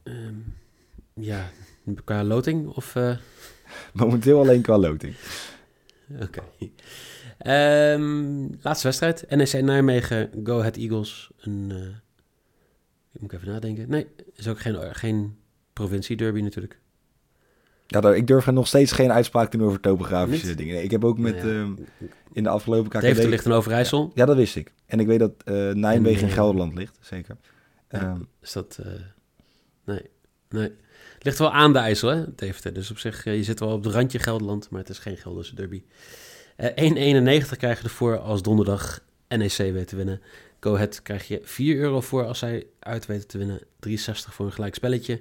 Um, 0.03 0.55
ja, 1.15 1.51
qua 2.05 2.25
loting 2.25 2.67
of... 2.69 2.95
Uh... 2.95 3.17
Momenteel 3.93 4.41
alleen 4.41 4.63
qua 4.63 4.79
loting. 4.79 5.15
Oké. 6.27 6.43
Um, 7.47 8.59
laatste 8.63 8.87
wedstrijd. 8.87 9.25
NEC 9.29 9.63
Nijmegen, 9.63 10.31
Go 10.45 10.59
Ahead 10.59 10.77
Eagles. 10.77 11.31
Een, 11.37 11.71
uh, 11.71 11.79
moet 13.13 13.33
ik 13.33 13.33
even 13.33 13.49
nadenken. 13.49 13.89
Nee, 13.89 14.07
is 14.35 14.49
ook 14.49 14.61
geen, 14.61 14.95
geen 14.95 15.37
provincie-derby 15.73 16.41
natuurlijk. 16.41 16.81
Ja, 17.87 18.15
ik 18.15 18.27
durf 18.27 18.47
nog 18.47 18.67
steeds 18.67 18.93
geen 18.93 19.13
uitspraak 19.13 19.51
te 19.51 19.57
doen 19.57 19.67
over 19.67 19.81
topografische 19.81 20.55
dingen. 20.55 20.75
Nee, 20.75 20.85
ik 20.85 20.91
heb 20.91 21.05
ook 21.05 21.19
met 21.19 21.43
nou 21.43 21.77
uh, 21.79 22.09
in 22.33 22.43
de 22.43 22.49
afgelopen 22.49 22.91
KKD... 22.91 23.01
Deventer 23.01 23.31
ligt 23.31 23.45
in 23.45 23.53
Overijssel. 23.53 24.01
Ja, 24.03 24.11
ja, 24.15 24.25
dat 24.25 24.37
wist 24.37 24.57
ik. 24.57 24.73
En 24.87 25.01
ik 25.01 25.07
weet 25.07 25.19
dat 25.19 25.33
uh, 25.45 25.73
Nijmegen 25.73 26.29
in 26.29 26.35
Gelderland 26.35 26.75
ligt, 26.75 26.99
zeker. 27.01 27.37
Ja, 27.91 28.13
um, 28.13 28.29
is 28.43 28.53
dat... 28.53 28.79
Uh, 28.87 28.93
nee, 29.85 30.03
nee. 30.49 30.73
Ligt 31.19 31.39
wel 31.39 31.53
aan 31.53 31.73
de 31.73 31.79
IJssel, 31.79 32.09
hè, 32.09 32.35
Deventer. 32.35 32.73
Dus 32.73 32.91
op 32.91 32.99
zich, 32.99 33.25
je 33.25 33.45
zit 33.45 33.61
wel 33.61 33.73
op 33.73 33.85
het 33.85 33.93
randje 33.93 34.19
Gelderland, 34.19 34.71
maar 34.71 34.81
het 34.81 34.89
is 34.89 34.99
geen 34.99 35.17
Gelderse 35.17 35.55
derby. 35.55 35.83
1,91 36.57 36.67
krijg 37.57 37.79
je 37.79 37.85
ervoor 37.85 38.19
als 38.19 38.43
donderdag 38.43 39.01
NEC 39.29 39.57
weet 39.57 39.89
te 39.89 39.97
winnen. 39.97 40.21
Go 40.61 40.75
Ahead 40.75 41.03
krijg 41.03 41.29
je 41.29 41.41
4 41.43 41.77
euro 41.77 42.01
voor 42.01 42.25
als 42.25 42.39
zij 42.39 42.67
uit 42.79 43.07
weten 43.07 43.29
te 43.29 43.39
winnen. 43.39 43.61
3,60 43.61 43.95
voor 44.13 44.47
een 44.47 44.53
gelijk 44.53 44.75
spelletje. 44.75 45.21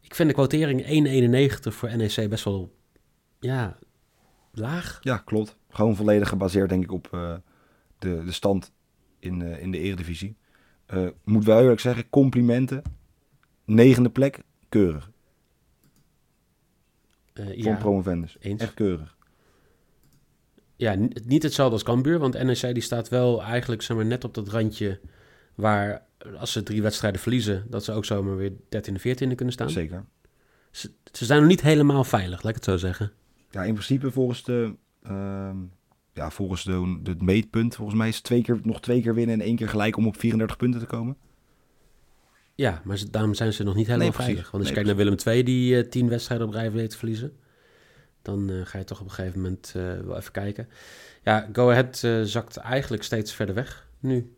Ik 0.00 0.14
vind 0.14 0.28
de 0.28 0.34
quotering 0.34 0.82
1,91 0.82 1.74
voor 1.74 1.96
NEC 1.96 2.28
best 2.28 2.44
wel 2.44 2.74
ja, 3.40 3.78
laag. 4.52 4.98
Ja, 5.02 5.16
klopt. 5.16 5.58
Gewoon 5.70 5.96
volledig 5.96 6.28
gebaseerd 6.28 6.68
denk 6.68 6.82
ik 6.82 6.92
op 6.92 7.08
uh, 7.14 7.34
de, 7.98 8.24
de 8.24 8.32
stand 8.32 8.72
in, 9.18 9.40
uh, 9.40 9.62
in 9.62 9.70
de 9.70 9.78
eredivisie. 9.78 10.36
Uh, 10.94 11.08
moet 11.24 11.44
wel 11.44 11.60
eerlijk 11.60 11.80
zeggen, 11.80 12.08
complimenten. 12.10 12.82
Negende 13.64 14.10
plek, 14.10 14.42
keurig. 14.68 15.10
ja, 17.54 17.76
promovendus. 17.76 18.36
Eens. 18.40 18.62
Echt 18.62 18.74
keurig 18.74 19.18
ja, 20.78 20.94
niet 21.24 21.42
hetzelfde 21.42 21.72
als 21.72 21.82
Cambuur, 21.82 22.18
want 22.18 22.42
NEC 22.42 22.74
die 22.74 22.82
staat 22.82 23.08
wel 23.08 23.42
eigenlijk 23.42 23.82
zeg 23.82 23.96
maar, 23.96 24.06
net 24.06 24.24
op 24.24 24.34
dat 24.34 24.48
randje 24.48 25.00
waar 25.54 26.06
als 26.38 26.52
ze 26.52 26.62
drie 26.62 26.82
wedstrijden 26.82 27.20
verliezen, 27.20 27.66
dat 27.68 27.84
ze 27.84 27.92
ook 27.92 28.04
zomaar 28.04 28.36
weer 28.36 28.50
13e, 28.50 29.00
14e 29.00 29.34
kunnen 29.34 29.52
staan. 29.52 29.70
Zeker. 29.70 30.04
Ze, 30.70 30.90
ze, 31.12 31.24
zijn 31.24 31.40
nog 31.40 31.48
niet 31.48 31.62
helemaal 31.62 32.04
veilig, 32.04 32.42
laat 32.42 32.48
ik 32.48 32.54
het 32.54 32.64
zo 32.64 32.76
zeggen. 32.76 33.12
Ja, 33.50 33.64
in 33.64 33.72
principe 33.72 34.10
volgens 34.10 34.42
de, 34.42 34.74
uh, 35.10 35.50
ja, 36.12 36.30
volgens 36.30 36.64
de, 36.64 36.98
de 37.02 37.14
meetpunt, 37.18 37.76
volgens 37.76 37.98
mij 37.98 38.08
is 38.08 38.14
het 38.14 38.24
twee 38.24 38.42
keer, 38.42 38.60
nog 38.62 38.80
twee 38.80 39.02
keer 39.02 39.14
winnen 39.14 39.40
en 39.40 39.46
één 39.46 39.56
keer 39.56 39.68
gelijk 39.68 39.96
om 39.96 40.06
op 40.06 40.18
34 40.18 40.56
punten 40.56 40.80
te 40.80 40.86
komen. 40.86 41.16
Ja, 42.54 42.82
maar 42.84 42.98
daarom 43.10 43.34
zijn 43.34 43.52
ze 43.52 43.62
nog 43.62 43.74
niet 43.74 43.86
helemaal 43.86 44.12
veilig. 44.12 44.50
Want 44.50 44.52
als 44.52 44.66
je 44.66 44.72
kijkt 44.72 44.88
naar 44.88 44.96
Willem 44.96 45.16
II, 45.26 45.42
die 45.42 45.74
uh, 45.74 45.88
tien 45.88 46.08
wedstrijden 46.08 46.46
op 46.46 46.52
rij 46.52 46.72
weet 46.72 46.90
te 46.90 46.96
verliezen 46.96 47.36
dan 48.22 48.50
uh, 48.50 48.66
ga 48.66 48.78
je 48.78 48.84
toch 48.84 49.00
op 49.00 49.06
een 49.06 49.12
gegeven 49.12 49.40
moment 49.40 49.74
uh, 49.76 49.82
wel 50.00 50.16
even 50.16 50.32
kijken. 50.32 50.68
Ja, 51.22 51.48
Go 51.52 51.70
Ahead 51.70 51.96
zakt 52.28 52.56
eigenlijk 52.56 53.02
steeds 53.02 53.32
verder 53.32 53.54
weg 53.54 53.88
nu. 53.98 54.36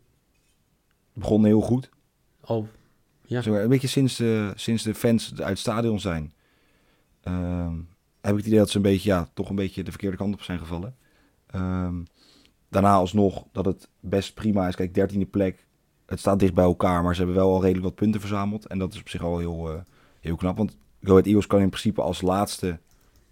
Begon 1.12 1.44
heel 1.44 1.60
goed. 1.60 1.90
Al, 2.40 2.68
ja. 3.22 3.42
Zo, 3.42 3.54
een 3.54 3.68
beetje 3.68 3.88
sinds 3.88 4.16
de, 4.16 4.52
sinds 4.54 4.82
de 4.82 4.94
fans 4.94 5.30
uit 5.40 5.48
het 5.48 5.58
stadion 5.58 6.00
zijn, 6.00 6.32
ehm, 7.20 7.74
heb 8.20 8.30
ik 8.30 8.36
het 8.36 8.46
idee 8.46 8.58
dat 8.58 8.70
ze 8.70 8.76
een 8.76 8.82
beetje, 8.82 9.10
ja, 9.10 9.28
toch 9.34 9.48
een 9.48 9.56
beetje 9.56 9.82
de 9.82 9.90
verkeerde 9.90 10.16
kant 10.16 10.34
op 10.34 10.42
zijn 10.42 10.58
gevallen. 10.58 10.96
Um, 11.54 12.06
daarna 12.68 12.94
alsnog 12.94 13.46
dat 13.52 13.64
het 13.64 13.88
best 14.00 14.34
prima 14.34 14.68
is. 14.68 14.74
Kijk, 14.74 14.94
dertiende 14.94 15.26
plek. 15.26 15.66
Het 16.06 16.18
staat 16.18 16.38
dicht 16.38 16.54
bij 16.54 16.64
elkaar, 16.64 17.02
maar 17.02 17.14
ze 17.14 17.22
hebben 17.22 17.38
wel 17.38 17.52
al 17.52 17.60
redelijk 17.60 17.84
wat 17.84 17.94
punten 17.94 18.20
verzameld. 18.20 18.66
En 18.66 18.78
dat 18.78 18.92
is 18.94 19.00
op 19.00 19.08
zich 19.08 19.22
al 19.22 19.38
heel, 19.38 19.84
heel 20.20 20.36
knap. 20.36 20.56
Want 20.56 20.76
Go 21.02 21.10
Ahead 21.10 21.26
Eagles 21.26 21.46
kan 21.46 21.60
in 21.60 21.68
principe 21.68 22.02
als 22.02 22.20
laatste 22.20 22.78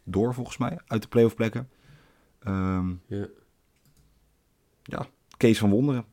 door, 0.05 0.35
volgens 0.35 0.57
mij, 0.57 0.79
uit 0.87 1.03
de 1.03 1.09
playoff 1.09 1.35
plekken. 1.35 1.69
Um, 2.47 3.03
ja. 3.07 3.27
ja, 4.83 5.07
Kees 5.37 5.59
van 5.59 5.71
Wonderen. 5.71 6.05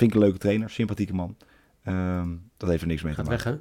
Vind 0.00 0.12
ik 0.12 0.18
een 0.18 0.24
leuke 0.24 0.38
trainer, 0.38 0.70
sympathieke 0.70 1.14
man. 1.14 1.36
Um, 1.88 2.50
dat 2.56 2.68
heeft 2.68 2.82
er 2.82 2.88
niks 2.88 3.02
mee 3.02 3.14
gaat 3.14 3.28
weg, 3.28 3.44
hè? 3.44 3.58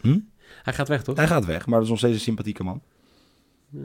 Hm? 0.00 0.18
Hij 0.62 0.72
gaat 0.72 0.88
weg, 0.88 1.02
toch? 1.02 1.16
Hij 1.16 1.26
gaat 1.26 1.44
weg, 1.44 1.66
maar 1.66 1.74
dat 1.74 1.82
is 1.82 1.88
nog 1.88 1.98
steeds 1.98 2.14
een 2.14 2.20
sympathieke 2.20 2.64
man. 2.64 2.82
Ja. 3.68 3.80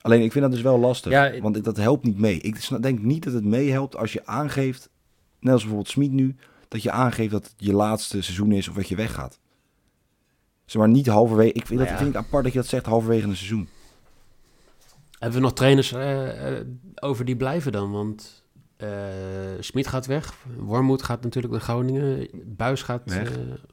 Alleen, 0.00 0.22
ik 0.22 0.32
vind 0.32 0.44
dat 0.44 0.52
dus 0.52 0.62
wel 0.62 0.78
lastig, 0.78 1.12
ja, 1.12 1.40
want 1.40 1.64
dat 1.64 1.76
helpt 1.76 2.04
niet 2.04 2.18
mee. 2.18 2.40
Ik 2.40 2.82
denk 2.82 3.00
niet 3.00 3.24
dat 3.24 3.32
het 3.32 3.44
meehelpt 3.44 3.96
als 3.96 4.12
je 4.12 4.26
aangeeft, 4.26 4.90
net 5.38 5.52
als 5.52 5.62
bijvoorbeeld 5.62 5.92
Smit 5.92 6.10
nu, 6.10 6.36
dat 6.68 6.82
je 6.82 6.90
aangeeft 6.90 7.30
dat 7.30 7.44
het 7.44 7.54
je 7.56 7.72
laatste 7.72 8.22
seizoen 8.22 8.52
is 8.52 8.68
of 8.68 8.74
dat 8.74 8.88
je 8.88 8.96
weggaat. 8.96 9.38
Zeg 10.64 10.80
maar 10.80 10.90
niet 10.90 11.06
halverwege. 11.06 11.52
Ik 11.52 11.66
vind, 11.66 11.78
nou 11.78 11.90
dat, 11.90 12.00
vind 12.00 12.14
ik 12.14 12.20
apart 12.20 12.44
dat 12.44 12.52
je 12.52 12.58
dat 12.58 12.68
zegt 12.68 12.86
halverwege 12.86 13.28
een 13.28 13.36
seizoen. 13.36 13.68
Hebben 15.18 15.38
we 15.38 15.44
nog 15.44 15.54
trainers 15.54 15.92
uh, 15.92 16.60
over 16.94 17.24
die 17.24 17.36
blijven 17.36 17.72
dan? 17.72 17.90
Want 17.92 18.39
Smit 19.60 19.86
gaat 19.86 20.06
weg. 20.06 20.34
Wormoed 20.56 21.02
gaat 21.02 21.22
natuurlijk 21.22 21.52
naar 21.52 21.62
Groningen. 21.62 22.28
Buis 22.44 22.82
gaat, 22.82 23.02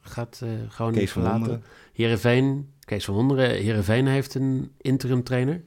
gaat 0.02 0.42
Groningen 0.70 1.00
Kees 1.00 1.12
verlaten. 1.12 1.64
Heerenveen, 1.94 2.74
Kees 2.80 3.06
van 3.06 3.14
Wonderen. 3.14 3.50
Heerenveen 3.50 4.08
heeft 4.08 4.36
een 4.36 4.72
interim 4.78 5.24
trainer. 5.24 5.64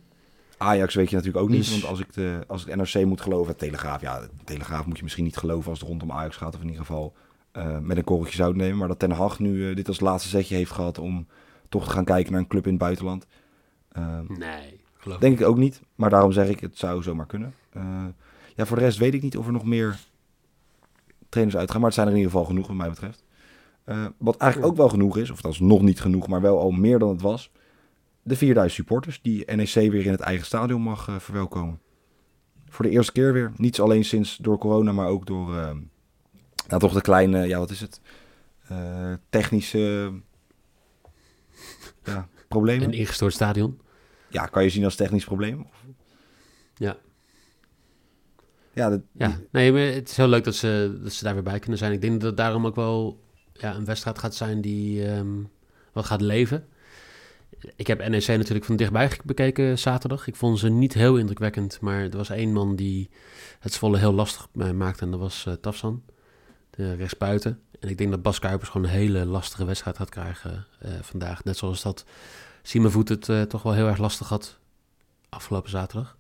Ajax 0.57 0.95
weet 0.95 1.11
je 1.11 1.17
natuurlijk 1.17 1.45
ook 1.45 1.51
niet. 1.51 1.59
Dus- 1.59 1.71
want 1.71 1.85
als 1.85 2.01
ik, 2.01 2.13
de, 2.13 2.45
als 2.47 2.67
ik 2.67 2.77
NRC 2.77 3.05
moet 3.05 3.21
geloven, 3.21 3.57
Telegraaf. 3.57 4.01
Ja, 4.01 4.27
Telegraaf 4.45 4.87
moet 4.87 4.97
je 4.97 5.03
misschien 5.03 5.25
niet 5.25 5.37
geloven 5.37 5.71
als 5.71 5.79
het 5.81 5.89
rondom 5.89 6.13
Ajax 6.13 6.37
gaat. 6.37 6.55
Of 6.55 6.61
in 6.61 6.67
ieder 6.67 6.85
geval 6.85 7.15
uh, 7.57 7.79
met 7.79 7.97
een 7.97 8.05
korreltje 8.05 8.37
zout 8.37 8.57
nemen. 8.57 8.79
Maar 8.79 8.89
dat 8.89 8.99
Ten 8.99 9.11
Hag 9.11 9.39
nu 9.39 9.55
uh, 9.55 9.77
dit 9.77 9.89
als 9.89 10.01
laatste 10.01 10.29
zetje 10.29 10.57
heeft 10.57 10.71
gehad 10.71 10.99
om 10.99 11.27
toch 11.69 11.85
te 11.85 11.91
gaan 11.91 12.05
kijken 12.05 12.33
naar 12.33 12.41
een 12.41 12.47
club 12.47 12.65
in 12.65 12.71
het 12.71 12.81
buitenland. 12.81 13.27
Uh, 13.99 14.19
nee, 14.29 14.81
geloof 14.97 15.19
Denk 15.19 15.41
ik 15.41 15.47
ook 15.47 15.57
niet. 15.57 15.81
Maar 15.95 16.11
daarom 16.11 16.33
zeg 16.33 16.49
ik, 16.49 16.61
het 16.61 16.79
zou 16.79 17.03
zomaar 17.03 17.27
kunnen. 17.27 17.55
Ja, 18.57 18.67
voor 18.67 18.77
de 18.77 18.83
rest 18.83 18.99
weet 18.99 19.15
ik 19.15 19.23
niet 19.23 19.37
of 19.37 19.47
er 19.47 19.53
nog 19.53 19.65
meer 19.65 19.99
trainers 21.29 21.59
uitgaan. 21.59 21.81
Maar 21.81 21.91
het 21.91 21.95
zijn 21.95 22.07
er 22.07 22.13
in 22.13 22.19
ieder 22.19 22.33
geval 22.33 22.49
genoeg, 22.49 22.67
wat 22.67 22.77
mij 22.77 22.89
betreft. 22.89 23.25
wat 24.19 24.37
eigenlijk 24.37 24.73
ook 24.73 24.79
wel 24.79 24.89
genoeg 24.89 25.17
is, 25.17 25.31
of 25.31 25.41
dat 25.41 25.53
is 25.53 25.61
nog 25.61 25.83
niet 25.83 26.01
genoeg, 26.01 26.29
maar 26.29 26.41
wel 26.41 26.59
al 26.59 26.71
meer 26.71 26.99
dan 26.99 27.09
het 27.09 27.21
was. 27.21 27.51
De 28.23 28.37
4000 28.37 28.81
supporters 28.81 29.23
die 29.23 29.55
NEC 29.55 29.75
weer 29.75 30.05
in 30.05 30.11
het 30.11 30.21
eigen 30.21 30.47
stadion 30.47 30.83
mag 30.83 31.17
verwelkomen. 31.19 31.81
Voor 32.69 32.85
de 32.85 32.91
eerste 32.91 33.13
keer 33.13 33.33
weer. 33.33 33.53
Niet 33.57 33.81
alleen 33.81 34.05
sinds 34.05 34.37
door 34.37 34.59
corona, 34.59 34.93
maar 34.93 35.09
ook 35.09 35.27
door 35.27 35.75
nou, 36.71 36.83
toch 36.83 36.93
de 36.93 37.01
kleine, 37.01 37.47
ja, 37.47 37.59
wat 37.59 37.71
is 37.71 37.81
het? 37.81 38.01
Uh, 38.73 39.13
technische 39.29 40.13
ja, 42.05 42.29
problemen. 42.49 42.85
Een 42.89 42.95
ingestort 42.95 43.33
stadion. 43.33 43.81
Ja, 44.29 44.47
kan 44.47 44.63
je 44.63 44.71
zien 44.71 44.85
als 44.85 44.95
technisch 44.95 45.25
probleem? 45.25 45.67
Ja. 46.75 46.97
Ja, 48.73 49.39
nee, 49.51 49.73
maar 49.73 49.81
het 49.81 50.11
is 50.11 50.17
heel 50.17 50.29
leuk 50.29 50.45
dat 50.45 50.55
ze, 50.55 50.99
dat 51.03 51.13
ze 51.13 51.25
daar 51.25 51.35
weer 51.35 51.43
bij 51.43 51.59
kunnen 51.59 51.79
zijn. 51.79 51.93
Ik 51.93 52.01
denk 52.01 52.13
dat 52.13 52.23
het 52.23 52.37
daarom 52.37 52.67
ook 52.67 52.75
wel 52.75 53.21
ja, 53.53 53.75
een 53.75 53.85
wedstrijd 53.85 54.19
gaat 54.19 54.35
zijn 54.35 54.61
die 54.61 55.09
um, 55.09 55.51
wat 55.93 56.05
gaat 56.05 56.21
leven. 56.21 56.67
Ik 57.77 57.87
heb 57.87 58.09
NEC 58.09 58.27
natuurlijk 58.27 58.65
van 58.65 58.77
dichtbij 58.77 59.11
bekeken 59.25 59.79
zaterdag. 59.79 60.27
Ik 60.27 60.37
vond 60.37 60.59
ze 60.59 60.69
niet 60.69 60.95
heel 60.95 61.17
indrukwekkend, 61.17 61.81
maar 61.81 62.03
er 62.03 62.17
was 62.17 62.31
één 62.31 62.53
man 62.53 62.77
die 62.77 63.11
het 63.59 63.77
volle 63.77 63.99
heel 63.99 64.13
lastig 64.13 64.49
maakte 64.53 65.05
en 65.05 65.11
dat 65.11 65.21
was 65.21 65.45
uh, 65.49 65.55
Tafsan 65.55 66.03
uh, 66.77 66.97
rechtsbuiten. 66.97 67.61
En 67.81 67.89
ik 67.89 67.99
denk 67.99 68.11
dat 68.11 68.23
Bas 68.23 68.39
Kuipers 68.39 68.71
gewoon 68.71 68.87
een 68.87 68.93
hele 68.93 69.25
lastige 69.25 69.65
wedstrijd 69.65 69.97
gaat 69.97 70.09
krijgen 70.09 70.67
uh, 70.85 70.91
vandaag. 71.01 71.45
Net 71.45 71.57
zoals 71.57 71.83
dat 71.83 72.05
Simon 72.63 72.91
Voet 72.91 73.09
het 73.09 73.51
toch 73.51 73.63
wel 73.63 73.73
heel 73.73 73.89
erg 73.89 73.99
lastig 73.99 74.29
had 74.29 74.59
afgelopen 75.29 75.71
zaterdag. 75.71 76.17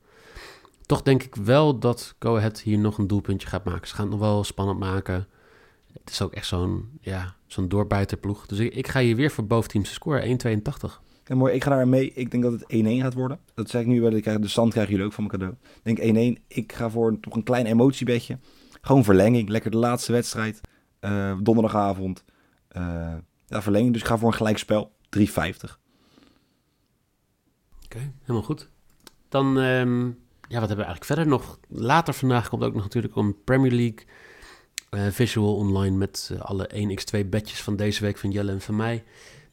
Toch 0.90 1.02
denk 1.02 1.22
ik 1.22 1.34
wel 1.34 1.78
dat 1.78 2.14
Go 2.18 2.36
Ahead 2.36 2.60
hier 2.60 2.78
nog 2.78 2.98
een 2.98 3.06
doelpuntje 3.06 3.48
gaat 3.48 3.64
maken. 3.64 3.88
Ze 3.88 3.94
gaan 3.94 4.04
het 4.04 4.18
nog 4.18 4.28
wel 4.28 4.44
spannend 4.44 4.78
maken. 4.78 5.26
Het 5.92 6.10
is 6.10 6.22
ook 6.22 6.32
echt 6.32 6.46
zo'n 6.46 6.98
ja, 7.00 7.34
zo'n 7.46 7.68
doorbijterploeg. 7.68 8.46
Dus 8.46 8.58
ik, 8.58 8.74
ik, 8.74 8.88
ga 8.88 9.00
hier 9.00 9.16
weer 9.16 9.30
voor 9.30 9.46
boventeamse 9.46 9.92
score 9.92 10.38
1,82. 10.56 10.62
Ja, 11.24 11.34
mooi. 11.34 11.54
Ik 11.54 11.64
ga 11.64 11.70
daar 11.70 11.88
mee. 11.88 12.12
Ik 12.12 12.30
denk 12.30 12.42
dat 12.42 12.52
het 12.52 12.62
1-1 12.62 12.66
gaat 13.00 13.14
worden. 13.14 13.38
Dat 13.54 13.70
zeg 13.70 13.80
ik 13.80 13.86
nu 13.86 14.00
wel. 14.00 14.12
Ik 14.12 14.22
krijg, 14.22 14.38
de 14.38 14.48
stand 14.48 14.70
krijgen 14.70 14.92
jullie 14.92 15.06
ook 15.06 15.12
van 15.12 15.26
mijn 15.26 15.38
cadeau. 15.38 15.56
Ik 15.82 15.96
denk 15.96 16.38
1-1. 16.38 16.42
Ik 16.46 16.72
ga 16.72 16.90
voor 16.90 17.20
toch 17.20 17.34
een 17.34 17.42
klein 17.42 17.66
emotiebedje. 17.66 18.38
Gewoon 18.80 19.04
verlenging. 19.04 19.48
Lekker 19.48 19.70
de 19.70 19.76
laatste 19.76 20.12
wedstrijd. 20.12 20.60
Uh, 21.00 21.38
donderdagavond. 21.42 22.24
Uh, 22.76 23.14
ja, 23.46 23.62
verlenging. 23.62 23.92
Dus 23.92 24.02
ik 24.02 24.08
ga 24.08 24.18
voor 24.18 24.28
een 24.28 24.34
gelijkspel. 24.34 24.92
3,50. 25.18 25.24
Oké, 25.24 25.76
okay, 27.84 28.12
helemaal 28.20 28.42
goed. 28.42 28.68
Dan, 29.28 29.56
um, 29.56 30.18
ja, 30.50 30.58
wat 30.60 30.68
hebben 30.68 30.86
we 30.86 30.92
eigenlijk 30.92 31.04
verder 31.04 31.26
nog? 31.26 31.58
Later 31.68 32.14
vandaag 32.14 32.48
komt 32.48 32.62
ook 32.62 32.74
nog 32.74 32.82
natuurlijk 32.82 33.16
een 33.16 33.44
Premier 33.44 33.72
League 33.72 34.04
uh, 34.90 35.06
visual 35.06 35.56
online 35.56 35.96
met 35.96 36.32
alle 36.38 36.70
1x2 36.74 37.28
bedjes 37.28 37.62
van 37.62 37.76
deze 37.76 38.02
week 38.02 38.18
van 38.18 38.30
Jelle 38.30 38.52
en 38.52 38.60
van 38.60 38.76
mij. 38.76 39.04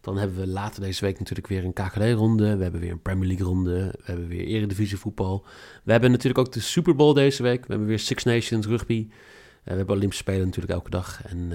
Dan 0.02 0.18
hebben 0.18 0.38
we 0.38 0.48
later 0.48 0.82
deze 0.82 1.06
week 1.06 1.20
natuurlijk 1.20 1.48
weer 1.48 1.64
een 1.64 1.74
KKD-ronde. 1.74 2.56
We 2.58 2.64
hebben 2.64 2.82
weer 2.82 2.92
een 2.92 3.02
Premier 3.02 3.28
League-ronde. 3.28 3.72
We 3.72 4.04
hebben 4.04 4.28
weer 4.28 4.46
Eredivisie 4.46 4.98
voetbal. 4.98 5.46
We 5.84 5.92
hebben 5.92 6.12
natuurlijk 6.12 6.48
ook 6.48 6.52
de 6.52 6.60
Super 6.60 6.96
Bowl 6.96 7.14
deze 7.14 7.44
week. 7.44 7.62
We 7.62 7.68
hebben 7.68 7.88
weer 7.88 8.00
Six 8.00 8.24
Nations 8.24 8.66
rugby. 8.66 9.08
we 9.64 9.74
hebben 9.74 9.96
Olympische 9.96 10.24
Spelen 10.24 10.46
natuurlijk 10.46 10.74
elke 10.74 10.90
dag. 10.90 11.24
En 11.26 11.52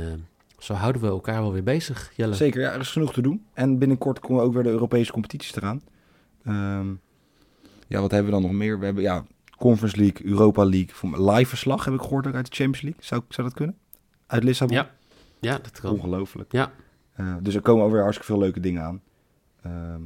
zo 0.58 0.74
houden 0.74 1.02
we 1.02 1.08
elkaar 1.08 1.40
wel 1.42 1.52
weer 1.52 1.62
bezig, 1.62 2.12
Jelle. 2.16 2.34
Zeker, 2.34 2.60
ja, 2.60 2.72
er 2.72 2.80
is 2.80 2.90
genoeg 2.90 3.12
te 3.12 3.22
doen. 3.22 3.44
En 3.52 3.78
binnenkort 3.78 4.18
komen 4.18 4.42
ook 4.42 4.52
weer 4.52 4.62
de 4.62 4.68
Europese 4.68 5.12
competities 5.12 5.56
eraan. 5.56 5.82
Ehm, 6.44 6.88
ja, 7.88 8.00
wat 8.00 8.10
hebben 8.10 8.32
we 8.32 8.40
dan 8.40 8.50
nog 8.50 8.58
meer? 8.58 8.78
We 8.78 8.84
hebben 8.84 9.02
ja, 9.02 9.24
Conference 9.58 9.96
League, 9.96 10.26
Europa 10.26 10.64
League. 10.64 11.30
Live 11.32 11.48
verslag 11.48 11.84
heb 11.84 11.94
ik 11.94 12.00
gehoord 12.00 12.26
ook 12.26 12.34
uit 12.34 12.50
de 12.50 12.56
Champions 12.56 12.82
League. 12.82 13.02
Zou, 13.04 13.22
zou 13.28 13.48
dat 13.48 13.56
kunnen? 13.56 13.76
Uit 14.26 14.44
Lissabon? 14.44 14.76
Ja, 14.76 14.90
ja 15.40 15.58
dat 15.58 15.80
kan. 15.80 15.90
Ongelooflijk. 15.92 16.52
Ja. 16.52 16.72
Uh, 17.20 17.34
dus 17.40 17.54
er 17.54 17.60
komen 17.60 17.84
alweer 17.84 18.02
hartstikke 18.02 18.32
veel 18.32 18.40
leuke 18.42 18.60
dingen 18.60 18.82
aan. 18.82 19.02
Ehm, 19.62 20.02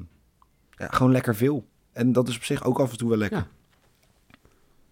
ja, 0.71 0.89
gewoon 0.89 1.13
lekker 1.13 1.37
veel. 1.37 1.67
En 1.93 2.13
dat 2.13 2.29
is 2.29 2.37
op 2.37 2.45
zich 2.45 2.65
ook 2.65 2.79
af 2.79 2.91
en 2.91 2.97
toe 2.97 3.09
wel 3.09 3.19
lekker. 3.19 3.39
Ja. 3.39 3.47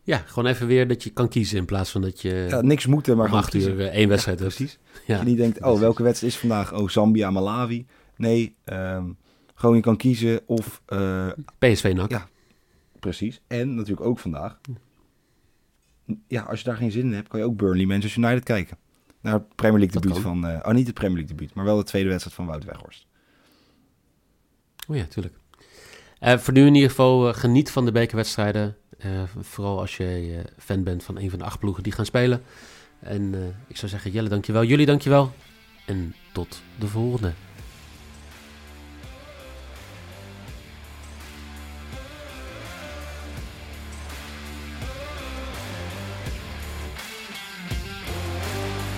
Ja, 0.05 0.23
gewoon 0.27 0.51
even 0.51 0.67
weer 0.67 0.89
dat 0.89 1.03
je 1.03 1.11
kan 1.11 1.29
kiezen 1.29 1.59
in 1.59 1.65
plaats 1.65 1.91
van 1.91 2.03
dat 2.03 2.21
je... 2.21 2.47
Ja, 2.49 2.61
niks 2.61 2.87
moeten, 2.87 3.17
maar 3.17 3.27
gewoon 3.27 3.41
acht 3.41 3.55
uur 3.55 3.81
eh, 3.81 3.87
één 3.87 4.09
wedstrijd 4.09 4.39
ja, 4.39 4.45
Precies. 4.45 4.79
Ja. 5.07 5.15
Dat 5.15 5.23
je 5.23 5.29
niet 5.29 5.39
denkt, 5.39 5.63
oh, 5.63 5.79
welke 5.79 6.03
wedstrijd 6.03 6.33
is 6.33 6.39
vandaag? 6.41 6.75
Oh, 6.75 6.89
Zambia, 6.89 7.31
Malawi. 7.31 7.87
Nee, 8.17 8.57
um, 8.65 9.17
gewoon 9.55 9.77
je 9.77 9.83
kan 9.83 9.97
kiezen 9.97 10.41
of... 10.47 10.83
Uh, 10.89 11.27
eh, 11.27 11.33
PSV 11.59 11.93
NAC. 11.97 12.11
Ja, 12.11 12.29
precies. 13.05 13.41
En 13.47 13.75
natuurlijk 13.75 14.07
ook 14.07 14.19
vandaag. 14.19 14.61
Ja, 16.29 16.43
als 16.43 16.59
je 16.59 16.65
daar 16.65 16.77
geen 16.77 16.91
zin 16.91 17.03
in 17.03 17.13
hebt, 17.13 17.29
kan 17.29 17.41
je 17.41 17.47
ook 17.47 17.57
Burnley 17.57 17.87
Manchester 17.87 18.23
United 18.23 18.45
kijken. 18.45 18.77
Naar 19.21 19.33
het 19.33 19.55
Premier 19.55 19.79
League 19.79 20.01
debuut 20.01 20.19
van... 20.19 20.47
Uh, 20.47 20.59
oh, 20.63 20.73
niet 20.73 20.87
het 20.87 20.95
Premier 20.95 21.17
League 21.17 21.37
debuut, 21.37 21.55
maar 21.55 21.65
wel 21.65 21.77
de 21.77 21.83
tweede 21.83 22.09
wedstrijd 22.09 22.37
van 22.37 22.47
Wout 22.47 22.65
Weghorst. 22.65 23.07
Oh 24.89 24.97
ja, 24.97 25.05
tuurlijk. 25.05 25.35
Uh, 26.21 26.39
voor 26.39 26.53
nu 26.53 26.67
in 26.67 26.75
ieder 26.75 26.89
geval 26.91 27.35
geniet 27.35 27.71
van 27.71 27.85
de 27.85 27.93
bekerwedstrijden. 27.93 28.77
Vooral 29.41 29.81
als 29.81 29.97
je 29.97 30.43
fan 30.59 30.83
bent 30.83 31.05
van 31.05 31.19
een 31.19 31.31
van 31.31 31.39
de 31.39 31.45
acht 31.45 31.59
ploegen 31.59 31.83
die 31.83 31.93
gaan 31.93 32.05
spelen. 32.05 32.43
En 32.99 33.55
ik 33.67 33.77
zou 33.77 33.91
zeggen, 33.91 34.11
Jelle, 34.11 34.29
dankjewel. 34.29 34.65
Jullie, 34.65 34.87
dankjewel. 34.87 35.33
En 35.87 36.15
tot 36.33 36.63
de 36.79 36.87
volgende. 36.87 37.33